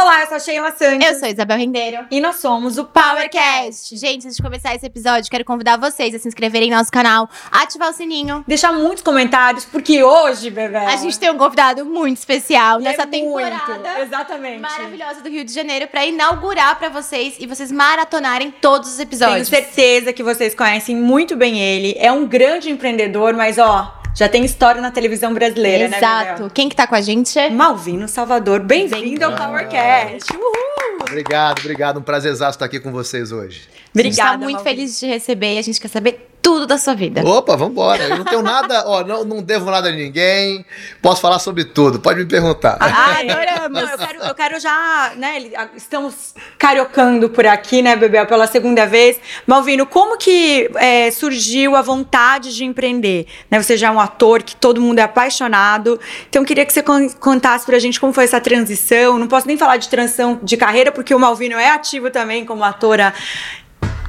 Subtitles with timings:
[0.00, 1.04] Olá, eu sou a Sheila Santos.
[1.04, 2.06] Eu sou a Isabel Rendeiro.
[2.08, 3.96] E nós somos o PowerCast.
[3.96, 7.28] Gente, antes de começar esse episódio, quero convidar vocês a se inscreverem no nosso canal,
[7.50, 8.44] ativar o sininho.
[8.46, 10.76] Deixar muitos comentários, porque hoje, bebê.
[10.76, 13.74] A gente tem um convidado muito especial e nessa é temporada.
[13.74, 14.60] Muito, exatamente.
[14.60, 19.48] Maravilhosa do Rio de Janeiro para inaugurar para vocês e vocês maratonarem todos os episódios.
[19.48, 21.96] Tenho certeza que vocês conhecem muito bem ele.
[21.98, 26.00] É um grande empreendedor, mas ó, já tem história na televisão brasileira, Exato.
[26.00, 26.22] né?
[26.34, 26.50] Exato.
[26.54, 27.38] Quem que tá com a gente?
[27.50, 28.60] Malvino Salvador.
[28.60, 30.32] Bem-vindo ao PowerCast.
[30.36, 30.98] Uhul!
[31.00, 31.98] Obrigado, obrigado.
[31.98, 33.68] Um prazer estar aqui com vocês hoje.
[33.90, 33.98] Obrigada.
[33.98, 34.76] A gente tá muito Malvino.
[34.76, 37.22] feliz de te receber e a gente quer saber tudo da sua vida.
[37.26, 38.04] Opa, vambora.
[38.04, 40.64] Eu não tenho nada, ó, não, não devo nada a ninguém.
[41.02, 42.00] Posso falar sobre tudo.
[42.00, 42.78] Pode me perguntar.
[42.80, 43.90] Ah, adoramos.
[43.90, 45.42] Eu, quero, eu quero já, né?
[45.76, 49.20] Estamos cariocando por aqui, né, Bebel, pela segunda vez.
[49.46, 53.26] Malvino, como que é, surgiu a vontade de empreender?
[53.50, 56.00] Né, você já é um ator que todo mundo é apaixonado.
[56.28, 56.82] Então, eu queria que você
[57.20, 59.18] contasse pra gente como foi essa transição.
[59.18, 62.64] Não posso nem falar de transição de carreira, porque o Malvino é ativo também como
[62.64, 63.12] atora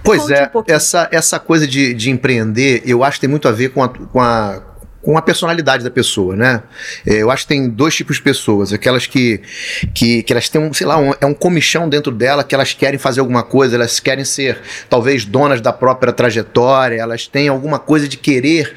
[0.03, 3.47] Pois Conte é, um essa, essa coisa de, de empreender, eu acho que tem muito
[3.47, 4.61] a ver com a, com a,
[5.01, 6.61] com a personalidade da pessoa, né?
[7.05, 9.41] É, eu acho que tem dois tipos de pessoas, aquelas que,
[9.93, 12.73] que, que elas têm, um, sei lá, um, é um comichão dentro dela, que elas
[12.73, 17.79] querem fazer alguma coisa, elas querem ser talvez donas da própria trajetória, elas têm alguma
[17.79, 18.75] coisa de querer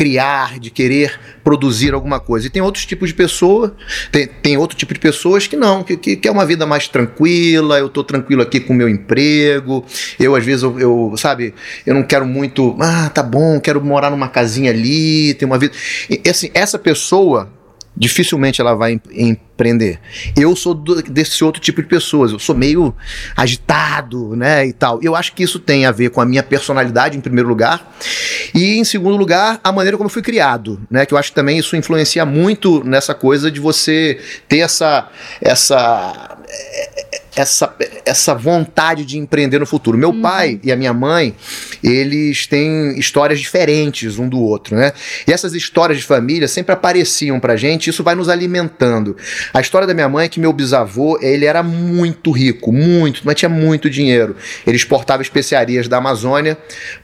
[0.00, 2.46] criar, de querer produzir alguma coisa.
[2.46, 3.70] E tem outros tipos de pessoas,
[4.10, 6.88] tem, tem outro tipo de pessoas que não, que, que, que é uma vida mais
[6.88, 9.84] tranquila, eu estou tranquilo aqui com o meu emprego,
[10.18, 11.52] eu às vezes, eu, eu, sabe,
[11.84, 15.74] eu não quero muito, ah, tá bom, quero morar numa casinha ali, ter uma vida.
[16.08, 17.52] E, assim, essa pessoa,
[17.96, 19.98] dificilmente ela vai empreender.
[20.36, 22.94] Eu sou do, desse outro tipo de pessoas, eu sou meio
[23.36, 25.00] agitado, né, e tal.
[25.02, 27.94] Eu acho que isso tem a ver com a minha personalidade em primeiro lugar
[28.54, 31.34] e em segundo lugar a maneira como eu fui criado, né, que eu acho que
[31.34, 35.08] também isso influencia muito nessa coisa de você ter essa
[35.40, 36.38] essa
[37.40, 37.74] essa,
[38.04, 39.96] essa vontade de empreender no futuro.
[39.96, 40.20] Meu uhum.
[40.20, 41.34] pai e a minha mãe,
[41.82, 44.92] eles têm histórias diferentes um do outro, né?
[45.26, 49.16] E essas histórias de família sempre apareciam pra gente, isso vai nos alimentando.
[49.54, 53.36] A história da minha mãe é que meu bisavô, ele era muito rico, muito, mas
[53.36, 54.36] tinha muito dinheiro.
[54.66, 56.58] Ele exportava especiarias da Amazônia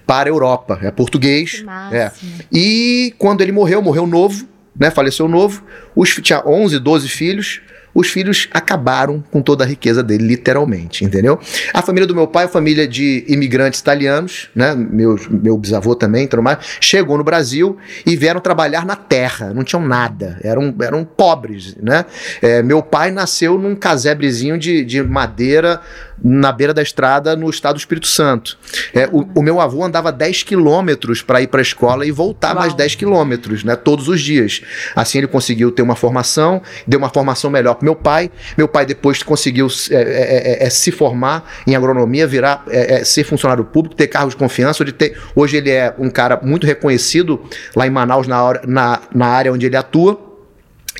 [0.06, 1.64] para a Europa, é português.
[1.90, 2.10] É.
[2.52, 4.46] E quando ele morreu, morreu novo,
[4.78, 4.90] né?
[4.90, 7.62] Faleceu novo, os, tinha 11, 12 filhos
[7.96, 11.40] os filhos acabaram com toda a riqueza dele, literalmente, entendeu?
[11.72, 14.74] A família do meu pai família de imigrantes italianos, né?
[14.74, 19.82] Meu, meu bisavô também, mais, chegou no Brasil e vieram trabalhar na terra, não tinham
[19.82, 22.04] nada, eram, eram pobres, né?
[22.42, 25.80] É, meu pai nasceu num casebrezinho de, de madeira
[26.22, 28.58] na beira da estrada no estado do Espírito Santo.
[28.94, 32.48] É, o, o, meu avô andava 10 quilômetros para ir para a escola e voltar
[32.48, 32.60] Uau.
[32.60, 34.62] mais 10 quilômetros, né, todos os dias.
[34.94, 38.30] Assim ele conseguiu ter uma formação, deu uma formação melhor para meu pai.
[38.56, 42.64] Meu pai depois conseguiu é, é, é, é, é se formar em agronomia, virar,
[43.04, 44.84] ser funcionário público, ter cargo de confiança.
[44.84, 47.42] De ter, hoje ele é um cara muito reconhecido
[47.74, 50.25] lá em Manaus, na, na, na área onde ele atua.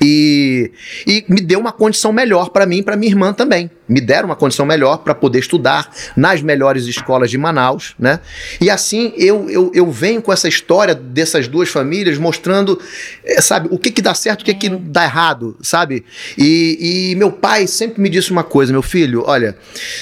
[0.01, 0.71] E,
[1.05, 3.69] e, me deu uma condição melhor para mim e para minha irmã também.
[3.87, 8.19] Me deram uma condição melhor para poder estudar nas melhores escolas de Manaus, né?
[8.59, 12.79] E assim eu, eu, eu venho com essa história dessas duas famílias mostrando,
[13.23, 16.03] eh, sabe, o que que dá certo, o que que dá errado, sabe?
[16.37, 19.57] E, e meu pai sempre me disse uma coisa, meu filho, olha,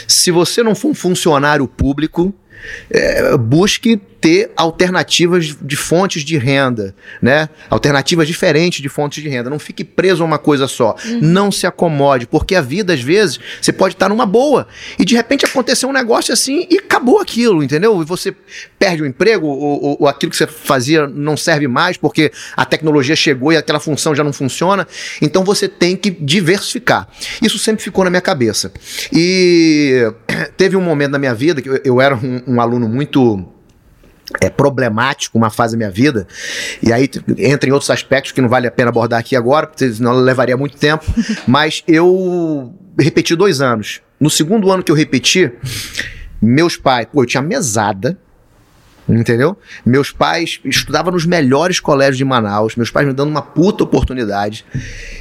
[0.08, 2.34] se você não for um funcionário público,
[2.90, 7.48] é, busque ter alternativas de fontes de renda, né?
[7.70, 9.52] Alternativas diferentes de fontes de renda.
[9.52, 10.96] Não fique preso a uma coisa só.
[11.06, 11.20] Uhum.
[11.22, 15.16] Não se acomode, porque a vida, às vezes, você pode estar numa boa e de
[15.16, 18.02] repente acontecer um negócio assim e acabou aquilo, entendeu?
[18.02, 18.36] E você
[18.80, 23.16] perde o emprego ou, ou aquilo que você fazia não serve mais porque a tecnologia
[23.16, 24.88] chegou e aquela função já não funciona.
[25.22, 27.08] Então você tem que diversificar.
[27.44, 28.74] Isso sempre ficou na minha cabeça.
[29.14, 30.12] E
[30.58, 33.54] teve um momento na minha vida que eu, eu era um, um aluno muito
[34.42, 36.28] é problemático uma fase da minha vida,
[36.82, 39.92] e aí entra em outros aspectos que não vale a pena abordar aqui agora, porque
[39.92, 41.06] senão levaria muito tempo,
[41.48, 44.02] mas eu repeti dois anos.
[44.20, 45.52] No segundo ano que eu repeti,
[46.42, 48.18] meus pais, pô, eu tinha mesada,
[49.08, 49.56] Entendeu?
[49.86, 54.66] Meus pais estudavam nos melhores colégios de Manaus, meus pais me dando uma puta oportunidade.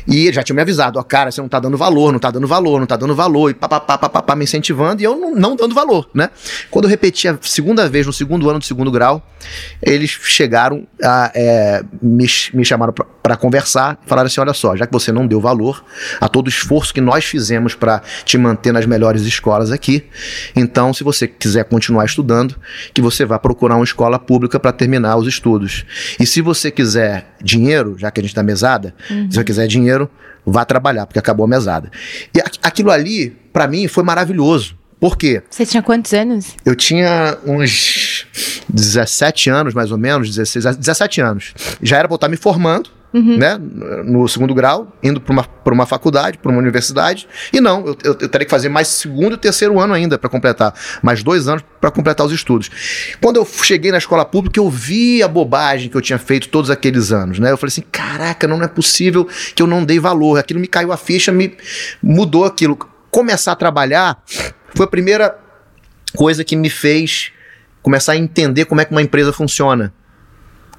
[0.07, 2.47] E já tinham me avisado, ó, cara, você não tá dando valor, não tá dando
[2.47, 5.75] valor, não tá dando valor, e papapá, papapá, me incentivando, e eu não, não dando
[5.75, 6.31] valor, né?
[6.71, 9.23] Quando eu repeti a segunda vez, no segundo ano do segundo grau,
[9.83, 14.93] eles chegaram, a, é, me, me chamaram para conversar, falaram assim: olha só, já que
[14.93, 15.85] você não deu valor
[16.21, 20.05] a todo o esforço que nós fizemos para te manter nas melhores escolas aqui,
[20.57, 22.55] então, se você quiser continuar estudando,
[22.93, 25.85] que você vá procurar uma escola pública para terminar os estudos.
[26.19, 29.31] E se você quiser dinheiro, já que a gente está mesada, uhum.
[29.31, 30.11] se você quiser dinheiro,
[30.45, 31.91] vá trabalhar, porque acabou a mesada.
[32.35, 34.77] E aquilo ali, para mim, foi maravilhoso.
[35.01, 35.43] Por quê?
[35.51, 36.55] Você tinha quantos anos?
[36.65, 38.27] Eu tinha uns
[38.69, 41.55] 17 anos, mais ou menos, 16, 17 anos.
[41.83, 43.39] Já era pra eu estar me formando, uhum.
[43.39, 43.59] né?
[44.05, 47.29] No segundo grau, indo para uma, uma faculdade, para uma universidade.
[47.53, 50.29] E não, eu, eu, eu, teria que fazer mais segundo e terceiro ano ainda para
[50.29, 50.75] completar.
[51.01, 52.71] Mais dois anos para completar os estudos.
[53.21, 56.71] Quando eu cheguei na escola pública, eu vi a bobagem que eu tinha feito todos
[56.71, 57.53] aqueles anos, né?
[57.53, 60.39] Eu falei assim: caraca, não é possível que eu não dei valor.
[60.39, 61.57] Aquilo me caiu a ficha, me
[62.03, 62.77] mudou aquilo.
[63.11, 64.21] Começar a trabalhar
[64.75, 65.39] foi a primeira
[66.17, 67.33] coisa que me fez
[67.85, 69.93] começar a entender como é que uma empresa funciona,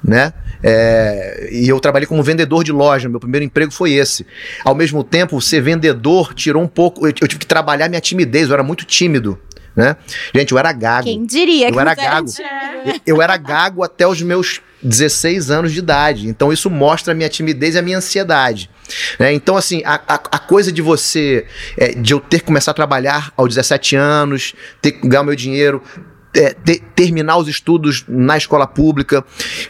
[0.05, 0.33] né?
[0.61, 4.25] É, e eu trabalhei como vendedor de loja, meu primeiro emprego foi esse.
[4.63, 7.05] Ao mesmo tempo, ser vendedor tirou um pouco.
[7.05, 9.39] Eu, eu tive que trabalhar minha timidez, eu era muito tímido.
[9.75, 9.97] Né?
[10.33, 11.03] Gente, eu era gago.
[11.03, 12.27] Quem diria eu que era gago.
[13.05, 16.29] Eu era gago até os meus 16 anos de idade.
[16.29, 18.69] Então isso mostra a minha timidez e a minha ansiedade.
[19.19, 19.33] Né?
[19.33, 22.73] Então, assim, a, a, a, coisa de você, é, de eu ter que começar a
[22.73, 25.81] trabalhar aos 17 anos, ter que ganhar o meu dinheiro,
[26.35, 29.23] é, ter, terminar os estudos na escola pública.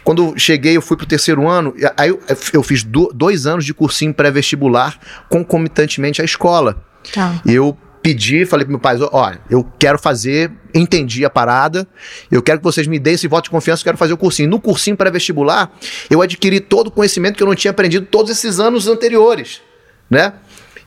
[0.04, 2.20] Quando cheguei, eu fui para o terceiro ano, aí eu,
[2.52, 6.84] eu fiz do, dois anos de cursinho pré-vestibular concomitantemente à escola.
[7.14, 7.42] Tá.
[7.46, 11.88] Eu pedi, falei para meu pai, olha, eu quero fazer, entendi a parada,
[12.30, 14.48] eu quero que vocês me deem esse voto de confiança, eu quero fazer o cursinho.
[14.48, 15.72] No cursinho pré-vestibular,
[16.08, 19.60] eu adquiri todo o conhecimento que eu não tinha aprendido todos esses anos anteriores,
[20.08, 20.34] né?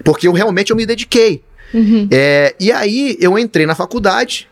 [0.05, 1.43] Porque eu realmente eu me dediquei.
[1.75, 2.09] Uhum.
[2.11, 4.49] É, e aí eu entrei na faculdade,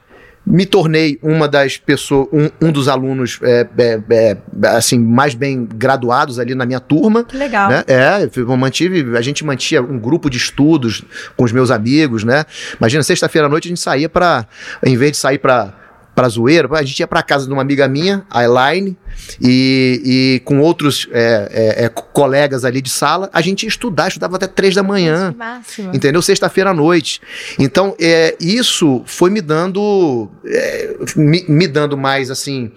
[0.46, 4.36] me tornei uma das pessoas, um, um dos alunos é, é, é,
[4.68, 7.24] assim mais bem graduados ali na minha turma.
[7.24, 7.68] Que legal.
[7.68, 7.82] Né?
[7.88, 11.02] É, eu mantive, a gente mantinha um grupo de estudos
[11.36, 12.44] com os meus amigos, né?
[12.78, 14.46] Imagina, sexta-feira à noite a gente saía para,
[14.84, 15.74] em vez de sair para
[16.16, 16.66] pra zoeira.
[16.72, 18.96] A gente ia pra casa de uma amiga minha, a Elaine,
[19.40, 24.08] e, e com outros é, é, é, colegas ali de sala, a gente ia estudar,
[24.08, 25.34] estudava até três da manhã.
[25.36, 25.94] Máximo.
[25.94, 26.22] Entendeu?
[26.22, 27.20] Sexta-feira à noite.
[27.58, 30.28] Então, é, isso foi me dando.
[30.46, 32.72] É, me, me, dando mais, assim,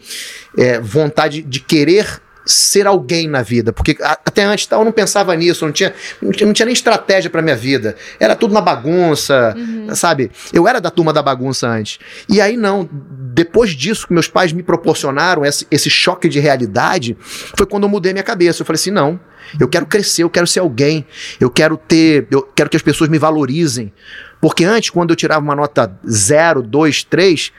[0.57, 2.21] é, vontade de querer
[2.51, 6.47] ser alguém na vida, porque até antes eu não pensava nisso, não tinha, não tinha,
[6.47, 7.95] não tinha nem estratégia para minha vida.
[8.19, 9.93] Era tudo na bagunça, uhum.
[9.93, 10.31] sabe?
[10.51, 11.99] Eu era da turma da bagunça antes.
[12.27, 17.15] E aí não, depois disso que meus pais me proporcionaram esse, esse choque de realidade,
[17.19, 18.61] foi quando eu mudei minha cabeça.
[18.61, 19.19] Eu falei assim, não,
[19.59, 21.05] eu quero crescer, eu quero ser alguém,
[21.39, 23.93] eu quero ter, eu quero que as pessoas me valorizem.
[24.41, 27.51] Porque antes, quando eu tirava uma nota 0, 2, 3,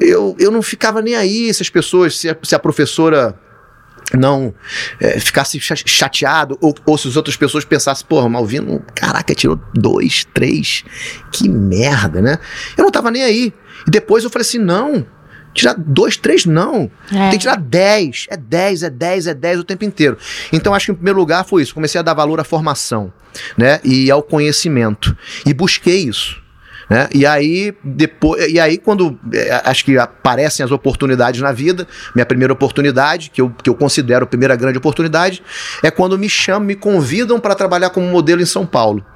[0.00, 3.36] eu, eu não ficava nem aí se as pessoas, se a, se a professora
[4.16, 4.54] não
[5.00, 10.24] é, ficasse chateado, ou, ou, se as outras pessoas pensassem, porra, Malvino, caraca, tirou dois,
[10.32, 10.84] três,
[11.32, 12.38] que merda, né?
[12.76, 13.52] Eu não tava nem aí.
[13.86, 15.06] E depois eu falei assim, não,
[15.54, 16.90] tirar dois, três, não.
[17.12, 17.30] É.
[17.30, 18.26] Tem que tirar dez.
[18.30, 20.16] É dez, é dez, é dez o tempo inteiro.
[20.52, 21.74] Então acho que em primeiro lugar foi isso.
[21.74, 23.12] Comecei a dar valor à formação,
[23.56, 23.80] né?
[23.84, 25.16] E ao conhecimento.
[25.44, 26.39] E busquei isso.
[26.90, 27.08] Né?
[27.14, 32.26] E aí, depois, e aí, quando é, acho que aparecem as oportunidades na vida, minha
[32.26, 35.40] primeira oportunidade, que eu, que eu considero a primeira grande oportunidade,
[35.84, 39.06] é quando me chamam, me convidam para trabalhar como modelo em São Paulo.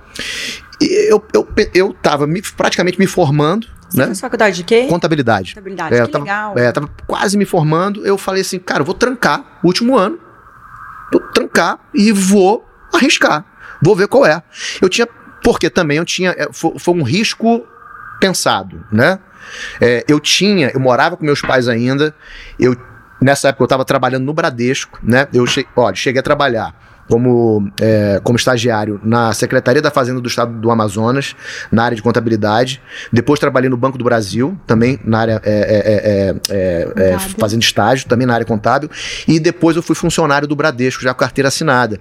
[0.80, 3.66] E eu, eu, eu tava me, praticamente me formando.
[3.88, 4.06] Você né?
[4.06, 4.86] fez faculdade de quê?
[4.88, 5.54] Contabilidade.
[5.54, 6.58] Contabilidade, é, que tava, legal.
[6.58, 8.06] É, tava quase me formando.
[8.06, 10.18] Eu falei assim, cara, eu vou trancar o último ano.
[11.12, 13.44] Vou trancar e vou arriscar.
[13.82, 14.42] Vou ver qual é.
[14.80, 15.08] Eu tinha
[15.44, 16.30] porque também eu tinha.
[16.30, 17.64] É, foi, um risco
[18.18, 19.20] pensado, né?
[19.80, 22.14] É, eu tinha, eu morava com meus pais ainda,
[22.58, 22.74] eu
[23.20, 25.28] nessa época eu estava trabalhando no Bradesco, né?
[25.32, 26.74] Eu che, cheguei a trabalhar
[27.08, 31.34] como, é, como estagiário na Secretaria da Fazenda do Estado do Amazonas,
[31.70, 32.80] na área de contabilidade.
[33.12, 38.26] Depois trabalhei no Banco do Brasil, também na área é, é, é fazendo estágio, também
[38.26, 38.90] na área contábil.
[39.28, 41.98] E depois eu fui funcionário do Bradesco, já com carteira assinada.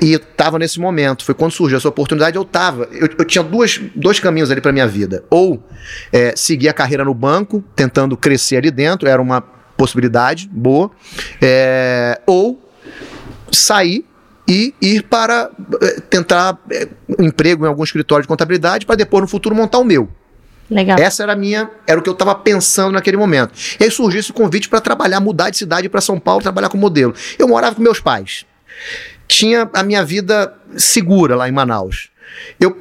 [0.00, 2.88] E estava nesse momento, foi quando surgiu essa oportunidade, eu estava.
[2.92, 5.24] Eu, eu, tinha duas, dois caminhos ali para minha vida.
[5.30, 5.62] Ou
[6.34, 9.40] seguir a carreira no banco, tentando crescer ali dentro, era uma
[9.76, 10.90] possibilidade boa.
[12.26, 12.60] ou
[13.50, 14.06] sair
[14.46, 19.22] e ir para eh, tentar eh, um emprego em algum escritório de contabilidade para depois
[19.22, 20.08] no futuro montar o meu.
[20.70, 20.98] Legal.
[20.98, 23.52] Essa era a minha, era o que eu estava pensando naquele momento.
[23.78, 26.80] E aí surgiu esse convite para trabalhar, mudar de cidade para São Paulo, trabalhar como
[26.80, 27.14] modelo.
[27.38, 28.46] Eu morava com meus pais.
[29.28, 32.10] Tinha a minha vida segura lá em Manaus.
[32.58, 32.78] Eu,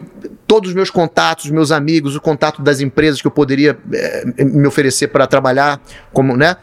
[0.47, 4.65] todos os meus contatos, meus amigos, o contato das empresas que eu poderia é, me
[4.65, 5.81] oferecer para trabalhar,
[6.13, 6.55] como, né?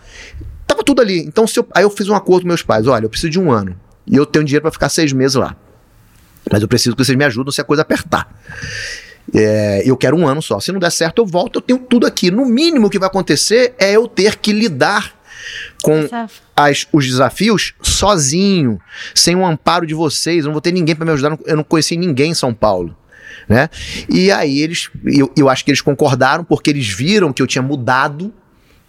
[0.66, 1.18] Tava tudo ali.
[1.20, 2.86] Então, eu, aí eu fiz um acordo com meus pais.
[2.86, 3.78] Olha, eu preciso de um ano
[4.10, 5.56] e eu tenho dinheiro para ficar seis meses lá.
[6.50, 8.28] Mas eu preciso que vocês me ajudem se a coisa apertar.
[9.34, 10.58] É, eu quero um ano só.
[10.60, 12.30] Se não der certo, eu volto, eu tenho tudo aqui.
[12.30, 15.14] No mínimo que vai acontecer é eu ter que lidar
[15.82, 16.08] com
[16.56, 18.80] as, os desafios sozinho,
[19.14, 20.38] sem o amparo de vocês.
[20.38, 21.38] Eu não vou ter ninguém para me ajudar.
[21.44, 22.96] Eu não conheci ninguém em São Paulo.
[23.46, 23.68] Né?
[24.08, 27.62] E aí eles, eu, eu acho que eles concordaram porque eles viram que eu tinha
[27.62, 28.32] mudado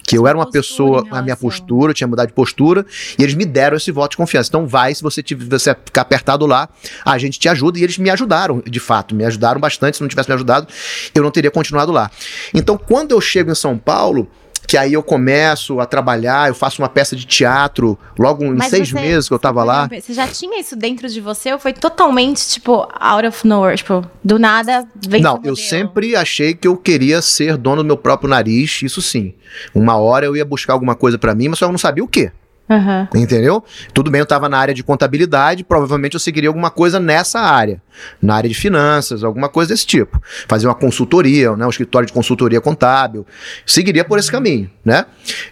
[0.10, 2.84] que eu era uma pessoa, a minha postura, eu tinha mudado de postura,
[3.16, 4.50] e eles me deram esse voto de confiança.
[4.50, 6.68] Então vai, se você, tiver, você ficar apertado lá,
[7.06, 10.10] a gente te ajuda, e eles me ajudaram, de fato, me ajudaram bastante, se não
[10.10, 10.68] tivesse me ajudado,
[11.14, 12.10] eu não teria continuado lá.
[12.56, 14.28] Então, quando eu chego em São Paulo,
[14.70, 18.70] que aí eu começo a trabalhar, eu faço uma peça de teatro logo em Mas
[18.70, 19.90] seis você, meses que eu tava lá.
[19.92, 23.76] Você já tinha isso dentro de você ou foi totalmente, tipo, out of nowhere?
[23.76, 27.98] Tipo, do nada vem Não, eu sempre achei que eu queria ser dono do meu
[27.98, 29.34] próprio nariz, isso sim.
[29.74, 32.08] Uma hora eu ia buscar alguma coisa para mim, mas só eu não sabia o
[32.08, 32.32] quê.
[32.70, 33.08] Uhum.
[33.24, 33.64] Entendeu?
[33.92, 37.82] Tudo bem, eu estava na área de contabilidade, provavelmente eu seguiria alguma coisa nessa área,
[38.22, 40.22] na área de finanças, alguma coisa desse tipo.
[40.48, 43.26] Fazer uma consultoria, né, um escritório de consultoria contábil.
[43.66, 45.06] Seguiria por esse caminho, né?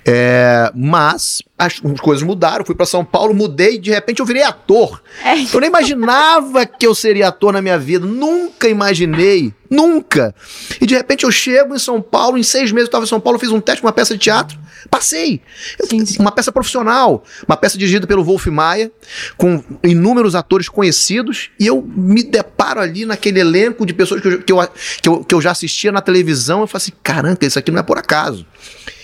[0.06, 4.26] É, mas as, as, coisas mudaram, fui para São Paulo, mudei e de repente eu
[4.26, 5.02] virei ator.
[5.24, 5.44] É.
[5.54, 10.36] Eu nem imaginava que eu seria ator na minha vida, nunca imaginei, nunca.
[10.80, 13.20] E de repente eu chego em São Paulo, em seis meses eu estava em São
[13.20, 14.58] Paulo, fiz um teste, uma peça de teatro.
[14.90, 15.42] Passei.
[15.82, 16.20] Sim, sim.
[16.20, 18.92] Uma peça profissional, uma peça dirigida pelo Wolf Maia,
[19.36, 24.42] com inúmeros atores conhecidos, e eu me deparo ali naquele elenco de pessoas que eu,
[24.42, 24.70] que eu,
[25.02, 27.80] que eu, que eu já assistia na televisão, eu falo assim, caramba, isso aqui não
[27.80, 28.46] é por acaso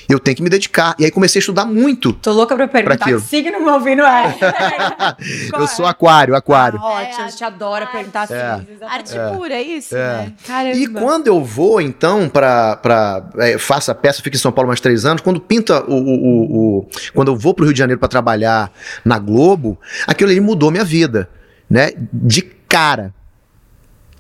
[0.10, 0.96] eu tenho que me dedicar.
[1.00, 2.14] E aí comecei a estudar muito.
[2.14, 4.36] Tô louca pra perguntar pra que signo meu ouvindo é.
[5.54, 6.80] eu sou aquário, aquário.
[6.82, 8.58] Ah, ótimo, a gente adora perguntar é.
[8.58, 8.82] signos.
[8.82, 9.30] Arte é.
[9.30, 10.00] pura, é isso, é.
[10.00, 10.34] né?
[10.46, 10.78] Caramba.
[10.78, 12.76] E quando eu vou, então, pra...
[12.78, 15.94] pra é, faço a peça, fico em São Paulo mais três anos, quando pinta o...
[15.94, 18.72] o, o, o quando eu vou pro Rio de Janeiro para trabalhar
[19.04, 21.30] na Globo, aquilo ali mudou minha vida,
[21.70, 21.92] né?
[22.12, 23.14] De cara.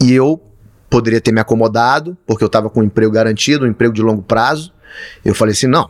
[0.03, 0.41] E eu
[0.89, 4.21] poderia ter me acomodado, porque eu estava com um emprego garantido, um emprego de longo
[4.21, 4.73] prazo,
[5.23, 5.89] eu falei assim: não,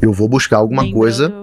[0.00, 0.98] eu vou buscar alguma Lembrando...
[0.98, 1.42] coisa.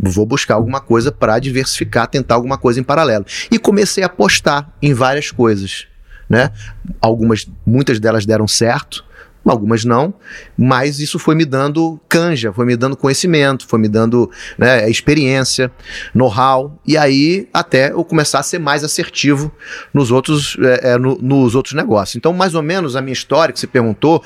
[0.00, 3.26] Vou buscar alguma coisa para diversificar, tentar alguma coisa em paralelo.
[3.50, 5.88] E comecei a apostar em várias coisas.
[6.28, 6.52] Né?
[7.00, 9.04] Algumas, muitas delas deram certo,
[9.44, 10.12] algumas não,
[10.56, 15.70] mas isso foi me dando canja, foi me dando conhecimento, foi me dando né, experiência,
[16.14, 19.50] know-how, e aí até eu começar a ser mais assertivo
[19.92, 22.16] nos outros, é, é, no, nos outros negócios.
[22.16, 24.22] Então, mais ou menos a minha história que você perguntou,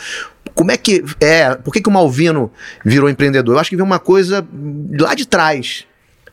[0.54, 1.54] como é que é?
[1.54, 2.50] Por que, que o Malvino
[2.84, 3.54] virou empreendedor?
[3.54, 4.46] Eu acho que veio uma coisa
[4.98, 5.86] lá de trás.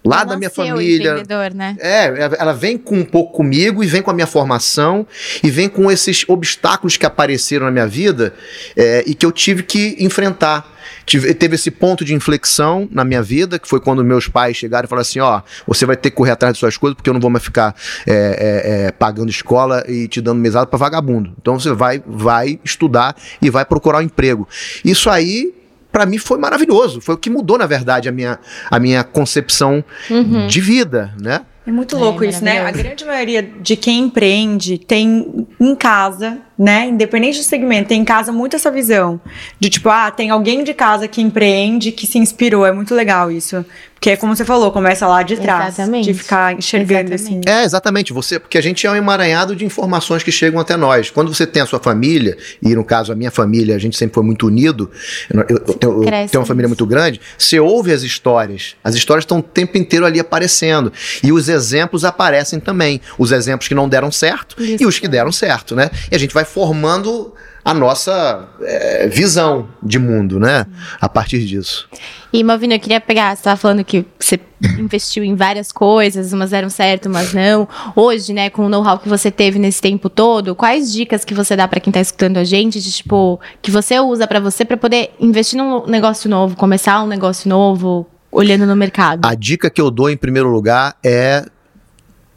[0.03, 1.24] Lá da minha família.
[1.53, 1.75] Né?
[1.79, 5.06] É, ela vem com um pouco comigo e vem com a minha formação
[5.44, 8.34] e vem com esses obstáculos que apareceram na minha vida
[8.77, 10.77] é, e que eu tive que enfrentar.
[11.06, 14.86] Tive, teve esse ponto de inflexão na minha vida, que foi quando meus pais chegaram
[14.86, 17.13] e falaram assim: ó, você vai ter que correr atrás de suas coisas, porque eu
[17.13, 17.75] não vou mais ficar
[18.08, 21.34] é, é, é pagando escola e te dando mesada para vagabundo.
[21.41, 24.48] Então você vai, vai estudar e vai procurar um emprego.
[24.86, 25.59] Isso aí
[25.91, 27.01] para mim foi maravilhoso.
[27.01, 30.48] Foi o que mudou, na verdade, a minha, a minha concepção uhum.
[30.48, 31.41] de vida, né?
[31.65, 32.65] É muito louco é, isso, né?
[32.65, 36.88] A grande maioria de quem empreende tem em casa né?
[36.88, 39.22] Independente do segmento, tem em casa muito essa visão
[39.58, 42.65] de tipo, ah, tem alguém de casa que empreende, que se inspirou.
[42.65, 43.65] É muito legal isso.
[44.00, 45.74] Porque é como você falou, começa lá de trás.
[45.74, 46.06] Exatamente.
[46.06, 47.41] De ficar enxergando assim.
[47.46, 48.13] É, exatamente.
[48.13, 51.10] Você, porque a gente é um emaranhado de informações que chegam até nós.
[51.10, 54.13] Quando você tem a sua família, e no caso a minha família, a gente sempre
[54.13, 54.89] foi muito unido,
[55.29, 58.77] eu, eu, eu, tenho, eu tenho uma família muito grande, você ouve as histórias.
[58.82, 60.94] As histórias estão o tempo inteiro ali aparecendo.
[61.22, 63.01] E os exemplos aparecem também.
[63.18, 64.82] Os exemplos que não deram certo isso.
[64.82, 65.91] e os que deram certo, né?
[66.10, 70.66] E a gente vai formando a nossa é, visão de mundo, né?
[71.00, 71.88] A partir disso.
[72.32, 74.39] E, Malvino, eu queria pegar, você estava falando que você
[74.78, 77.68] investiu em várias coisas, umas deram certo, umas não.
[77.96, 81.56] Hoje, né, com o know-how que você teve nesse tempo todo, quais dicas que você
[81.56, 84.78] dá para quem está escutando a gente, de tipo, que você usa para você para
[84.78, 89.25] poder investir num negócio novo, começar um negócio novo, olhando no mercado?
[89.25, 91.46] A dica que eu dou em primeiro lugar é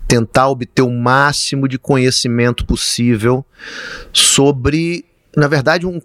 [0.09, 3.45] tentar obter o máximo de conhecimento possível
[4.13, 6.01] sobre, na verdade, um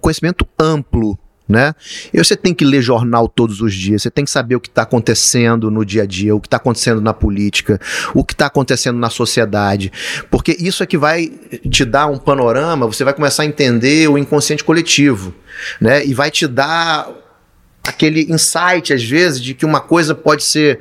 [0.00, 1.18] conhecimento amplo
[1.48, 1.74] né?
[2.12, 4.68] E você tem que ler jornal todos os dias, você tem que saber o que
[4.68, 7.80] está acontecendo no dia a dia, o que está acontecendo na política,
[8.14, 9.92] o que está acontecendo na sociedade,
[10.30, 11.28] porque isso é que vai
[11.68, 15.34] te dar um panorama, você vai começar a entender o inconsciente coletivo,
[15.80, 16.04] né?
[16.06, 17.08] E vai te dar
[17.84, 20.80] aquele insight, às vezes, de que uma coisa pode ser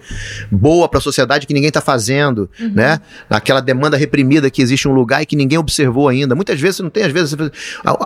[0.51, 2.73] boa para a sociedade que ninguém está fazendo, uhum.
[2.75, 2.99] né?
[3.29, 6.35] Aquela demanda reprimida que existe em um lugar e que ninguém observou ainda.
[6.35, 7.35] Muitas vezes você não tem, às vezes,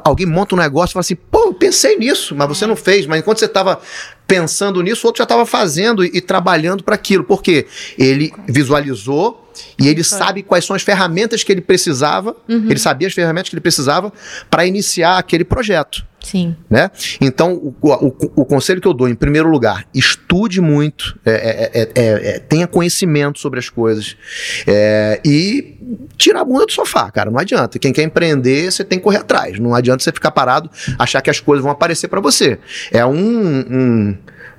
[0.03, 3.05] alguém monta um negócio e fala assim, pô, eu pensei nisso, mas você não fez.
[3.05, 3.79] Mas enquanto você estava
[4.25, 7.23] pensando nisso, o outro já estava fazendo e, e trabalhando para aquilo.
[7.25, 9.45] Porque ele visualizou
[9.79, 12.67] e ele sabe quais são as ferramentas que ele precisava, uhum.
[12.69, 14.11] ele sabia as ferramentas que ele precisava
[14.49, 16.05] para iniciar aquele projeto.
[16.25, 16.55] Sim.
[16.67, 16.89] Né?
[17.21, 21.81] Então, o, o, o, conselho que eu dou, em primeiro lugar, estude muito, é, é,
[21.81, 24.17] é, é, é tenha conhecimento sobre as coisas
[24.65, 25.77] é, e
[26.17, 27.29] tira a bunda do sofá, cara.
[27.29, 27.77] Não adianta.
[27.77, 29.59] Quem quer empreender, você tem que correr atrás.
[29.59, 30.67] Não adianta você ficar parado,
[30.97, 32.57] achar que as coisas vão aparecer para você.
[32.91, 34.17] É um, um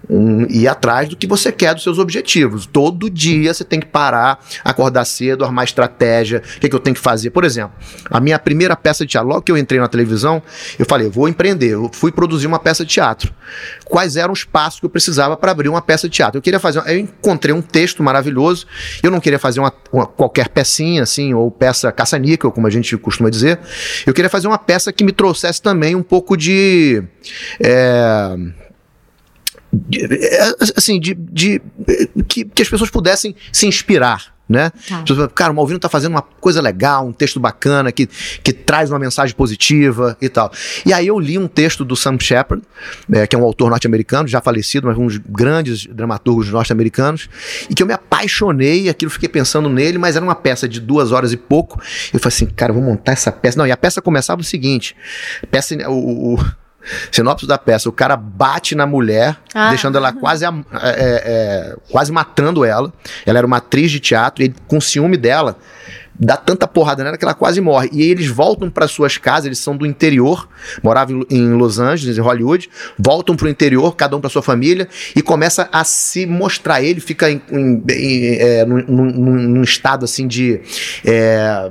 [0.08, 2.66] um, ir atrás do que você quer, dos seus objetivos.
[2.66, 6.94] Todo dia você tem que parar, acordar cedo, armar estratégia, o que, que eu tenho
[6.94, 7.30] que fazer.
[7.30, 7.76] Por exemplo,
[8.10, 10.42] a minha primeira peça de teatro, logo que eu entrei na televisão,
[10.78, 13.32] eu falei, eu vou empreender, eu fui produzir uma peça de teatro.
[13.84, 16.38] Quais eram os passos que eu precisava para abrir uma peça de teatro?
[16.38, 18.66] Eu queria fazer, eu encontrei um texto maravilhoso,
[19.02, 22.96] eu não queria fazer uma, uma qualquer pecinha, assim, ou peça caça-níquel, como a gente
[22.96, 23.58] costuma dizer.
[24.06, 27.02] Eu queria fazer uma peça que me trouxesse também um pouco de.
[27.60, 28.36] É,
[29.94, 31.60] é, assim, de, de
[32.28, 34.70] que, que as pessoas pudessem se inspirar né?
[34.88, 35.28] Tá.
[35.34, 38.06] Cara, o Malvino tá fazendo uma coisa legal, um texto bacana que,
[38.42, 40.52] que traz uma mensagem positiva e tal.
[40.84, 42.62] E aí eu li um texto do Sam Shepard,
[43.10, 47.28] é, que é um autor norte-americano, já falecido, mas um dos grandes dramaturgos norte-americanos,
[47.68, 51.10] e que eu me apaixonei, aquilo fiquei pensando nele, mas era uma peça de duas
[51.10, 51.80] horas e pouco.
[52.12, 53.58] Eu falei assim, cara, vou montar essa peça.
[53.58, 54.94] Não, e a peça começava o seguinte:
[55.50, 56.44] peça, o, o
[57.10, 59.70] Sinopse da peça: o cara bate na mulher, ah.
[59.70, 60.50] deixando ela quase, é,
[60.82, 62.92] é, quase matando ela.
[63.24, 65.56] Ela era uma atriz de teatro, e ele, com ciúme dela,
[66.18, 67.88] dá tanta porrada nela que ela quase morre.
[67.92, 70.48] E eles voltam para suas casas, eles são do interior,
[70.82, 72.68] moravam em Los Angeles, em Hollywood,
[72.98, 76.82] voltam para o interior, cada um para sua família, e começa a se mostrar.
[76.82, 80.60] Ele fica em, em, em, é, num, num, num, estado assim de,
[81.04, 81.70] é,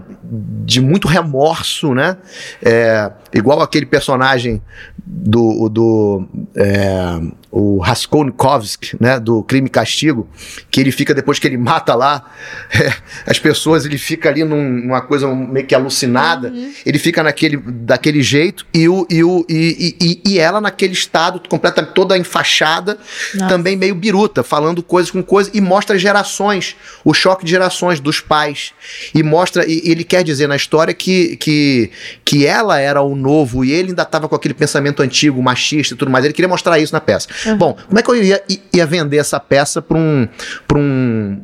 [0.64, 2.18] de muito remorso, né?
[2.62, 4.62] É, igual aquele personagem
[5.06, 7.20] do, do é,
[7.52, 10.28] o Raskolnikovsk, né, do Crime e Castigo,
[10.70, 12.30] que ele fica depois que ele mata lá
[12.74, 12.94] é,
[13.26, 16.72] as pessoas, ele fica ali num, numa coisa meio que alucinada, uhum.
[16.86, 21.42] ele fica naquele daquele jeito e o e, o, e, e, e ela naquele estado
[21.48, 22.98] completamente toda enfaixada,
[23.34, 23.48] Nossa.
[23.48, 28.20] também meio biruta, falando coisas com coisas e mostra gerações, o choque de gerações dos
[28.20, 28.74] pais
[29.14, 31.92] e mostra e ele quer dizer na história que que
[32.24, 35.98] que ela era o novo e ele ainda estava com aquele pensamento antigo, machista e
[35.98, 36.26] tudo mais.
[36.26, 37.28] Ele queria mostrar isso na peça.
[37.46, 37.58] Uhum.
[37.58, 38.44] Bom, como é que eu ia,
[38.74, 40.28] ia vender essa peça para um,
[40.76, 41.42] um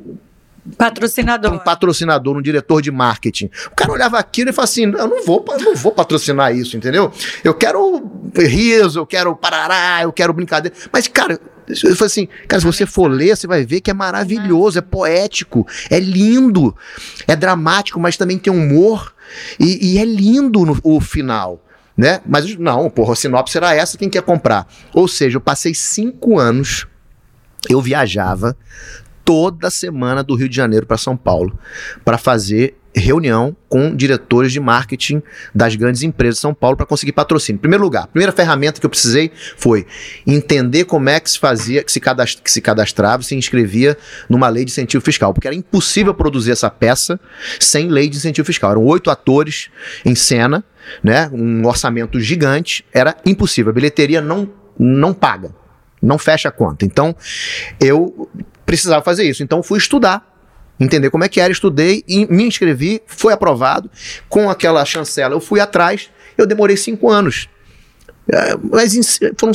[0.77, 1.53] Patrocinador.
[1.53, 3.49] Um patrocinador, um diretor de marketing.
[3.71, 6.77] O cara olhava aquilo e falava assim: eu não vou, eu não vou patrocinar isso,
[6.77, 7.11] entendeu?
[7.43, 10.77] Eu quero riso, eu quero parará, eu quero brincadeira.
[10.91, 13.93] Mas, cara, eu falei assim, cara, se você for ler, você vai ver que é
[13.93, 16.75] maravilhoso, é poético, é lindo,
[17.27, 19.13] é dramático, mas também tem humor
[19.59, 21.63] e, e é lindo no, o final
[21.95, 22.21] né?
[22.25, 24.67] Mas não, porra, a sinopse era essa, quem quer comprar?
[24.93, 26.87] Ou seja, eu passei cinco anos,
[27.69, 28.57] eu viajava
[29.31, 31.57] toda semana do Rio de Janeiro para São Paulo
[32.03, 35.23] para fazer reunião com diretores de marketing
[35.55, 37.61] das grandes empresas de São Paulo para conseguir patrocínio.
[37.61, 39.87] Primeiro lugar, a primeira ferramenta que eu precisei foi
[40.27, 44.49] entender como é que se fazia, que se, cadast que se cadastrava, se inscrevia numa
[44.49, 47.17] lei de incentivo fiscal, porque era impossível produzir essa peça
[47.57, 48.71] sem lei de incentivo fiscal.
[48.71, 49.69] Eram oito atores
[50.03, 50.61] em cena,
[51.01, 53.71] né, um orçamento gigante, era impossível.
[53.71, 55.55] A bilheteria não, não paga,
[56.01, 56.83] não fecha a conta.
[56.83, 57.15] Então,
[57.79, 58.29] eu
[58.71, 59.43] precisava fazer isso.
[59.43, 60.31] Então, fui estudar
[60.79, 63.89] entender como é que era, estudei, me inscrevi, foi aprovado.
[64.27, 67.47] Com aquela chancela, eu fui atrás, eu demorei cinco anos.
[68.31, 69.51] É, mas foram,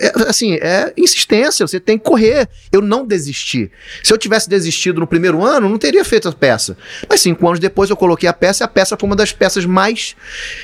[0.00, 2.48] é, assim, é insistência, você tem que correr.
[2.70, 3.70] Eu não desisti.
[4.02, 6.76] Se eu tivesse desistido no primeiro ano, não teria feito a peça.
[7.08, 9.64] Mas cinco anos depois eu coloquei a peça e a peça foi uma das peças
[9.64, 10.14] mais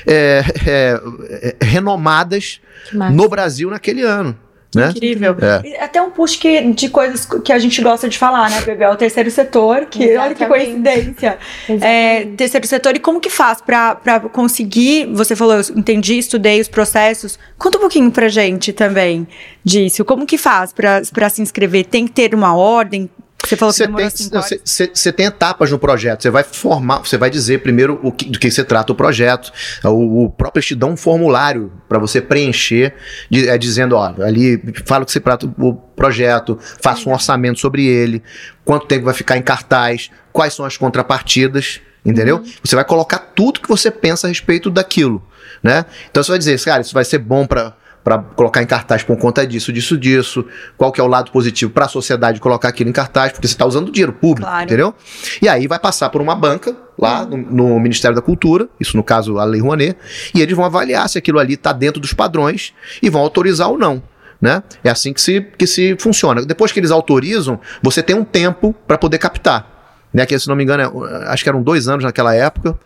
[0.05, 2.61] é, é, é renomadas
[2.93, 4.37] no Brasil naquele ano.
[4.75, 4.89] Né?
[4.89, 5.35] Incrível.
[5.41, 5.83] É.
[5.83, 8.83] Até um push que, de coisas que a gente gosta de falar, né, Bebê?
[8.83, 10.19] É o terceiro setor, que Exatamente.
[10.19, 11.37] olha que coincidência.
[11.81, 15.07] É, terceiro setor, e como que faz para conseguir?
[15.13, 17.39] Você falou, eu entendi, estudei os processos.
[17.57, 19.27] Conta um pouquinho pra gente também
[19.63, 20.03] disso.
[20.03, 21.85] Como que faz para se inscrever?
[21.85, 23.09] Tem que ter uma ordem?
[23.47, 26.23] Você falou que você tem, Você tem etapas no projeto.
[26.23, 29.51] Você vai formar, você vai dizer primeiro o que, do que você trata o projeto.
[29.83, 32.93] O, o próprio te dá um formulário para você preencher,
[33.29, 37.59] de, é, dizendo, ó, ali fala o que você trata o projeto, faça um orçamento
[37.59, 38.21] sobre ele,
[38.63, 42.37] quanto tempo vai ficar em cartaz, quais são as contrapartidas, entendeu?
[42.37, 42.51] Uhum.
[42.63, 45.23] Você vai colocar tudo que você pensa a respeito daquilo,
[45.63, 45.85] né?
[46.09, 47.73] Então você vai dizer, cara, isso vai ser bom para
[48.05, 50.45] para colocar em cartaz por conta disso, disso, disso.
[50.77, 53.55] Qual que é o lado positivo para a sociedade colocar aquilo em cartaz, porque você
[53.55, 54.63] está usando dinheiro público, claro.
[54.63, 54.93] entendeu?
[55.41, 57.37] E aí vai passar por uma banca lá uhum.
[57.49, 59.97] no, no, Ministério da Cultura, isso no caso a Lei Rouanet,
[60.35, 63.77] e eles vão avaliar se aquilo ali está dentro dos padrões e vão autorizar ou
[63.77, 64.03] não.
[64.39, 64.61] Né?
[64.83, 66.45] É assim que se, que se funciona.
[66.45, 69.74] Depois que eles autorizam, você tem um tempo para poder captar.
[70.15, 70.25] Né?
[70.25, 72.79] Que se não me engano, é, acho que eram dois anos naquela época,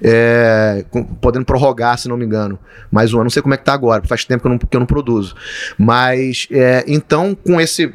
[0.00, 2.56] é, com, podendo prorrogar, se não me engano,
[2.92, 3.24] mais um ano.
[3.24, 4.86] Não sei como é que tá agora, faz tempo que eu não, que eu não
[4.86, 5.34] produzo.
[5.76, 7.92] Mas é, então, com esse,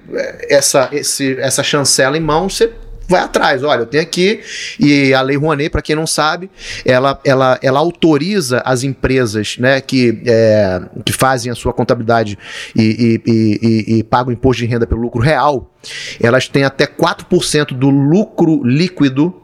[0.49, 2.73] essa, esse, essa chancela em mão, você
[3.11, 3.63] vai atrás.
[3.63, 4.41] Olha, eu tenho aqui,
[4.79, 6.49] e a Lei Rouanet, para quem não sabe,
[6.83, 12.37] ela, ela, ela autoriza as empresas né, que, é, que fazem a sua contabilidade
[12.75, 15.71] e, e, e, e pagam imposto de renda pelo lucro real,
[16.19, 19.35] elas têm até 4% do lucro líquido,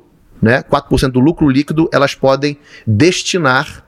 [0.42, 3.84] né, 4% do lucro líquido, elas podem destinar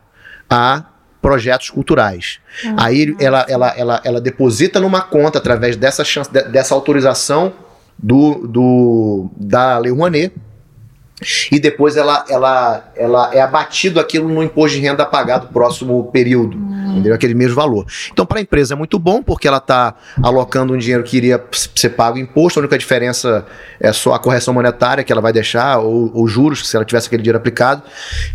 [0.49, 0.83] a
[1.21, 2.39] projetos culturais.
[2.65, 7.53] Ah, Aí ela, ela, ela, ela deposita numa conta através dessa, chance, dessa autorização
[8.01, 10.33] do, do, da Lei Rouanet,
[11.51, 16.05] e depois ela, ela, ela é abatido aquilo no imposto de renda pagado no próximo
[16.11, 16.91] período, hum.
[16.91, 17.13] entendeu?
[17.13, 17.85] Aquele mesmo valor.
[18.11, 21.43] Então, para a empresa é muito bom, porque ela está alocando um dinheiro que iria
[21.51, 23.45] ser pago imposto, a única diferença
[23.79, 27.07] é só a correção monetária que ela vai deixar, ou, ou juros, se ela tivesse
[27.07, 27.83] aquele dinheiro aplicado,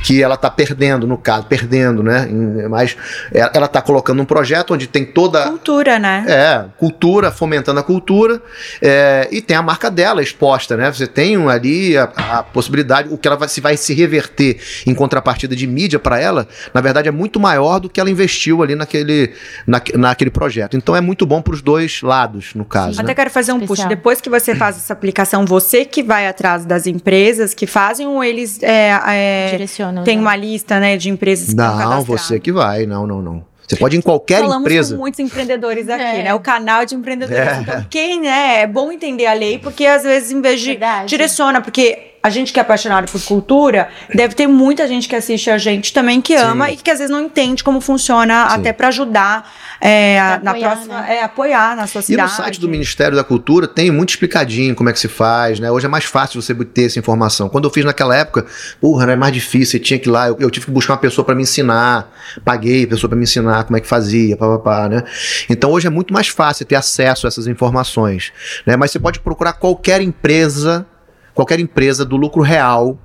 [0.04, 2.28] que ela está perdendo, no caso, perdendo, né?
[2.68, 2.96] Mas
[3.32, 5.48] é, ela está colocando um projeto onde tem toda.
[5.48, 6.24] Cultura, né?
[6.28, 8.42] É, cultura, fomentando a cultura,
[8.82, 10.92] é, e tem a marca dela exposta, né?
[10.92, 14.58] Você tem ali a, a possibilidade possibilidade, o que ela vai, se vai se reverter
[14.86, 18.62] em contrapartida de mídia para ela, na verdade é muito maior do que ela investiu
[18.62, 19.32] ali naquele,
[19.66, 20.76] na, naquele projeto.
[20.76, 23.00] Então é muito bom para os dois lados, no caso.
[23.00, 23.14] Até né?
[23.14, 23.88] quero fazer um Especial.
[23.88, 23.96] push.
[23.96, 28.22] Depois que você faz essa aplicação, você que vai atrás das empresas que fazem ou
[28.22, 30.04] eles é, é, direcionam?
[30.04, 30.22] Tem né?
[30.22, 32.86] uma lista né, de empresas que Não, você que vai.
[32.86, 33.54] Não, não, não.
[33.66, 34.88] Você pode ir em qualquer Falamos empresa.
[34.88, 36.22] Falamos com muitos empreendedores aqui, é.
[36.24, 36.34] né?
[36.34, 37.42] O canal de empreendedores.
[37.42, 37.60] É.
[37.62, 38.60] Então, quem, né?
[38.60, 41.08] É bom entender a lei, porque às vezes, em vez de Verdade.
[41.08, 45.50] direciona, porque a gente que é apaixonado por cultura, deve ter muita gente que assiste
[45.50, 46.72] a gente também que ama Sim.
[46.72, 48.54] e que às vezes não entende como funciona, Sim.
[48.54, 51.16] até para ajudar é, apoiar, na próxima, né?
[51.16, 52.26] é, apoiar na sua cidade.
[52.26, 55.60] E no site do Ministério da Cultura tem muito explicadinho como é que se faz,
[55.60, 55.70] né?
[55.70, 57.50] Hoje é mais fácil você ter essa informação.
[57.50, 58.46] Quando eu fiz naquela época,
[58.80, 61.00] porra, era mais difícil, você tinha que ir lá, eu, eu tive que buscar uma
[61.00, 62.10] pessoa para me ensinar,
[62.42, 65.04] paguei a pessoa para me ensinar como é que fazia, papapá, né?
[65.50, 68.32] Então hoje é muito mais fácil ter acesso a essas informações,
[68.64, 68.78] né?
[68.78, 70.86] Mas você pode procurar qualquer empresa
[71.34, 72.98] qualquer empresa do lucro real